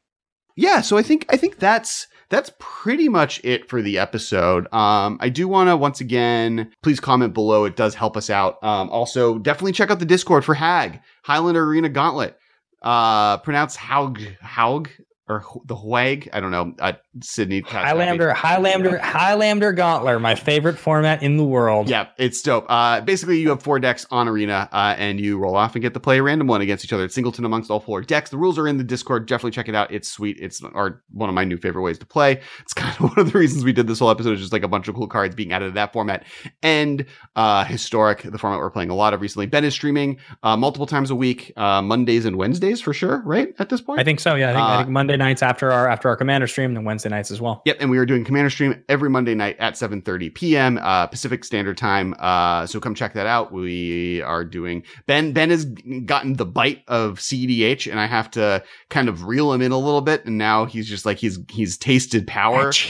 [0.57, 4.73] yeah, so I think I think that's that's pretty much it for the episode.
[4.73, 7.65] Um, I do want to once again, please comment below.
[7.65, 8.63] It does help us out.
[8.65, 12.37] Um, also, definitely check out the Discord for Hag Highlander Arena Gauntlet.
[12.83, 14.89] Uh, pronounced Haug Haug
[15.29, 16.29] or the Huag.
[16.33, 16.75] I don't know.
[16.79, 21.89] Uh, Sydney Highlander, Highlander, Highlander Gauntler, my favorite format in the world.
[21.89, 22.67] Yeah, it's dope.
[22.69, 25.95] Uh, basically, you have four decks on Arena, uh, and you roll off and get
[25.95, 27.05] to play a random one against each other.
[27.05, 28.31] It's singleton amongst all four decks.
[28.31, 29.27] The rules are in the Discord.
[29.27, 29.91] Definitely check it out.
[29.91, 30.39] It's sweet.
[30.41, 32.41] It's our one of my new favorite ways to play.
[32.61, 34.35] It's kind of one of the reasons we did this whole episode.
[34.35, 36.25] Is just like a bunch of cool cards being added to that format
[36.63, 37.05] and
[37.35, 39.47] uh, historic, the format we're playing a lot of recently.
[39.47, 43.23] Ben is streaming uh, multiple times a week, uh, Mondays and Wednesdays for sure.
[43.25, 44.37] Right at this point, I think so.
[44.37, 47.09] Yeah, I think, I think Monday nights after our after our commander stream, and Wednesday
[47.09, 47.63] nights as well.
[47.65, 50.79] Yep, and we are doing commander stream every Monday night at 7:30 p.m.
[50.79, 52.15] Uh, Pacific Standard Time.
[52.19, 53.53] Uh, so come check that out.
[53.53, 55.33] We are doing Ben.
[55.33, 59.63] Ben has gotten the bite of CDH, and I have to kind of reel him
[59.63, 60.25] in a little bit.
[60.27, 62.73] And now he's just like he's he's tasted power.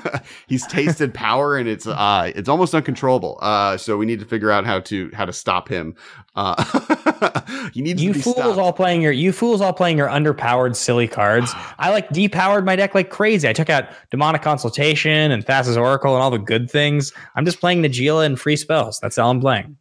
[0.46, 3.38] he's tasted power, and it's uh it's almost uncontrollable.
[3.40, 5.94] Uh, so we need to figure out how to how to stop him.
[6.34, 6.54] Uh,
[7.72, 8.58] he needs you fools stopped.
[8.58, 11.52] all playing your you fools all playing your underpowered silly cards.
[11.78, 13.48] I like depowered my deck like crazy.
[13.48, 17.12] I took out demonic consultation and Thassa's Oracle and all the good things.
[17.34, 18.98] I'm just playing Najeela and free spells.
[19.00, 19.76] That's all I'm playing.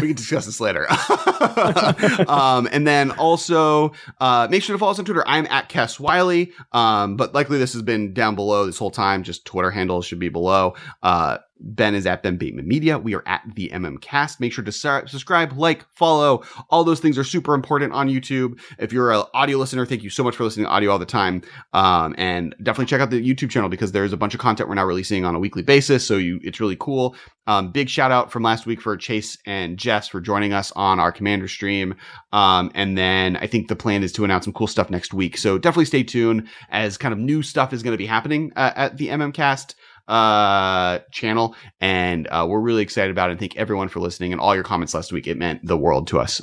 [0.00, 0.86] we can discuss this later.
[2.28, 5.24] um, and then also uh, make sure to follow us on Twitter.
[5.26, 6.52] I'm at Kess Wylie.
[6.72, 9.22] Um, but likely this has been down below this whole time.
[9.22, 10.74] Just Twitter handles should be below.
[11.02, 12.98] Uh, Ben is at Ben Bateman Media.
[12.98, 14.40] We are at the MM Cast.
[14.40, 16.42] Make sure to subscribe, like, follow.
[16.70, 18.60] All those things are super important on YouTube.
[18.78, 21.06] If you're an audio listener, thank you so much for listening to audio all the
[21.06, 21.42] time.
[21.72, 24.74] Um, and definitely check out the YouTube channel because there's a bunch of content we're
[24.74, 26.06] now releasing on a weekly basis.
[26.06, 27.16] So you, it's really cool.
[27.46, 31.00] Um, big shout out from last week for Chase and Jess for joining us on
[31.00, 31.94] our Commander stream.
[32.30, 35.38] Um, and then I think the plan is to announce some cool stuff next week.
[35.38, 38.72] So definitely stay tuned as kind of new stuff is going to be happening uh,
[38.76, 39.76] at the MM Cast
[40.08, 41.54] uh, channel.
[41.80, 43.32] And uh, we're really excited about it.
[43.32, 45.26] And thank everyone for listening and all your comments last week.
[45.26, 46.40] It meant the world to us.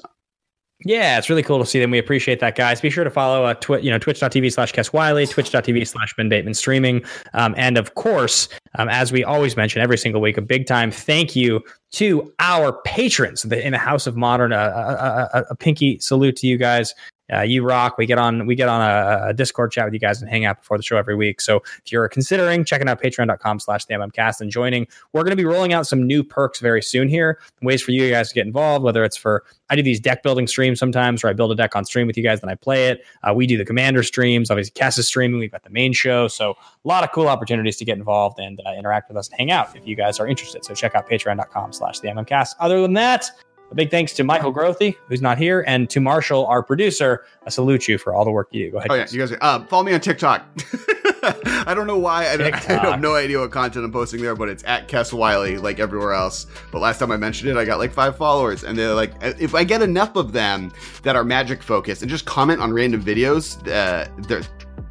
[0.84, 1.90] Yeah, it's really cool to see them.
[1.90, 2.82] We appreciate that, guys.
[2.82, 6.28] Be sure to follow uh, twi- you know, twitch.tv slash Kess Wylie, twitch.tv slash Ben
[6.28, 7.02] Bateman streaming.
[7.34, 10.92] Um, and of course, um, as we always mention every single week, a big time
[10.92, 11.62] thank you
[11.94, 14.52] to our patrons in the House of Modern.
[14.52, 16.94] Uh, a, a, a, pinky salute to you guys
[17.34, 17.98] uh, you rock.
[17.98, 20.46] We get on we get on a, a, Discord chat with you guys and hang
[20.46, 21.42] out before the show every week.
[21.42, 25.36] So if you're considering checking out patreon.com slash the MMcast and joining, we're going to
[25.36, 27.40] be rolling out some new perks very soon here.
[27.62, 30.46] Ways for you guys to get involved, whether it's for I do these deck building
[30.46, 32.90] streams sometimes where I build a deck on stream with you guys, then I play
[32.90, 33.04] it.
[33.24, 34.52] Uh, we do the commander streams.
[34.52, 35.40] Obviously, Kess is streaming.
[35.40, 36.28] We've got the main show.
[36.28, 39.40] So a lot of cool opportunities to get involved and uh, interact with us and
[39.40, 40.64] hang out if you guys are interested.
[40.64, 42.56] So check out patreon.com slash the MMcast.
[42.60, 43.32] Other than that,
[43.72, 47.26] a big thanks to Michael Grothy, who's not here, and to Marshall, our producer.
[47.46, 48.72] I salute you for all the work you do.
[48.72, 48.92] Go ahead.
[48.92, 49.08] Oh, yeah.
[49.10, 50.46] You guys uh, follow me on TikTok.
[51.68, 52.26] I don't know why.
[52.26, 55.58] I, I, have no idea what content I'm posting there, but it's at Kess Wylie,
[55.58, 56.46] like everywhere else.
[56.72, 58.64] But last time I mentioned it, I got like five followers.
[58.64, 60.72] And they're like, if I get enough of them
[61.04, 64.08] that are magic focused and just comment on random videos, uh,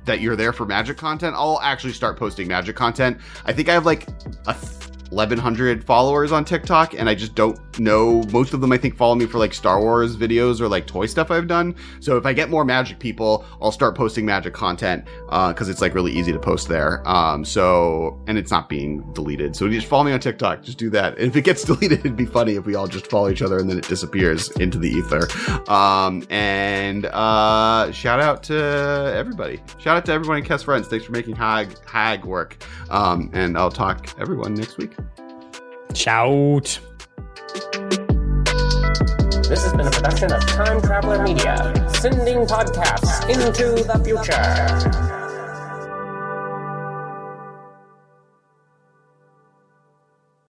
[0.05, 3.19] that you're there for magic content, I'll actually start posting magic content.
[3.45, 4.09] I think I have like
[4.47, 4.55] a
[5.11, 8.23] 1100 followers on TikTok, and I just don't know.
[8.33, 11.07] Most of them, I think, follow me for like Star Wars videos or like toy
[11.07, 11.75] stuff I've done.
[12.01, 15.81] So if I get more Magic people, I'll start posting Magic content because uh, it's
[15.81, 17.07] like really easy to post there.
[17.09, 19.57] Um, so and it's not being deleted.
[19.57, 20.63] So just follow me on TikTok.
[20.63, 21.19] Just do that.
[21.19, 23.59] And if it gets deleted, it'd be funny if we all just follow each other
[23.59, 25.29] and then it disappears into the ether.
[25.71, 29.61] Um, and uh, shout out to everybody.
[29.79, 30.89] Shout out to everyone in Kess Friends.
[30.89, 32.65] Thanks for making Hag Hag work.
[32.91, 34.93] Um, and I'll talk everyone next week.
[35.95, 36.81] Shout.
[39.49, 45.14] This has been a production of Time Traveler Media, sending podcasts into the future.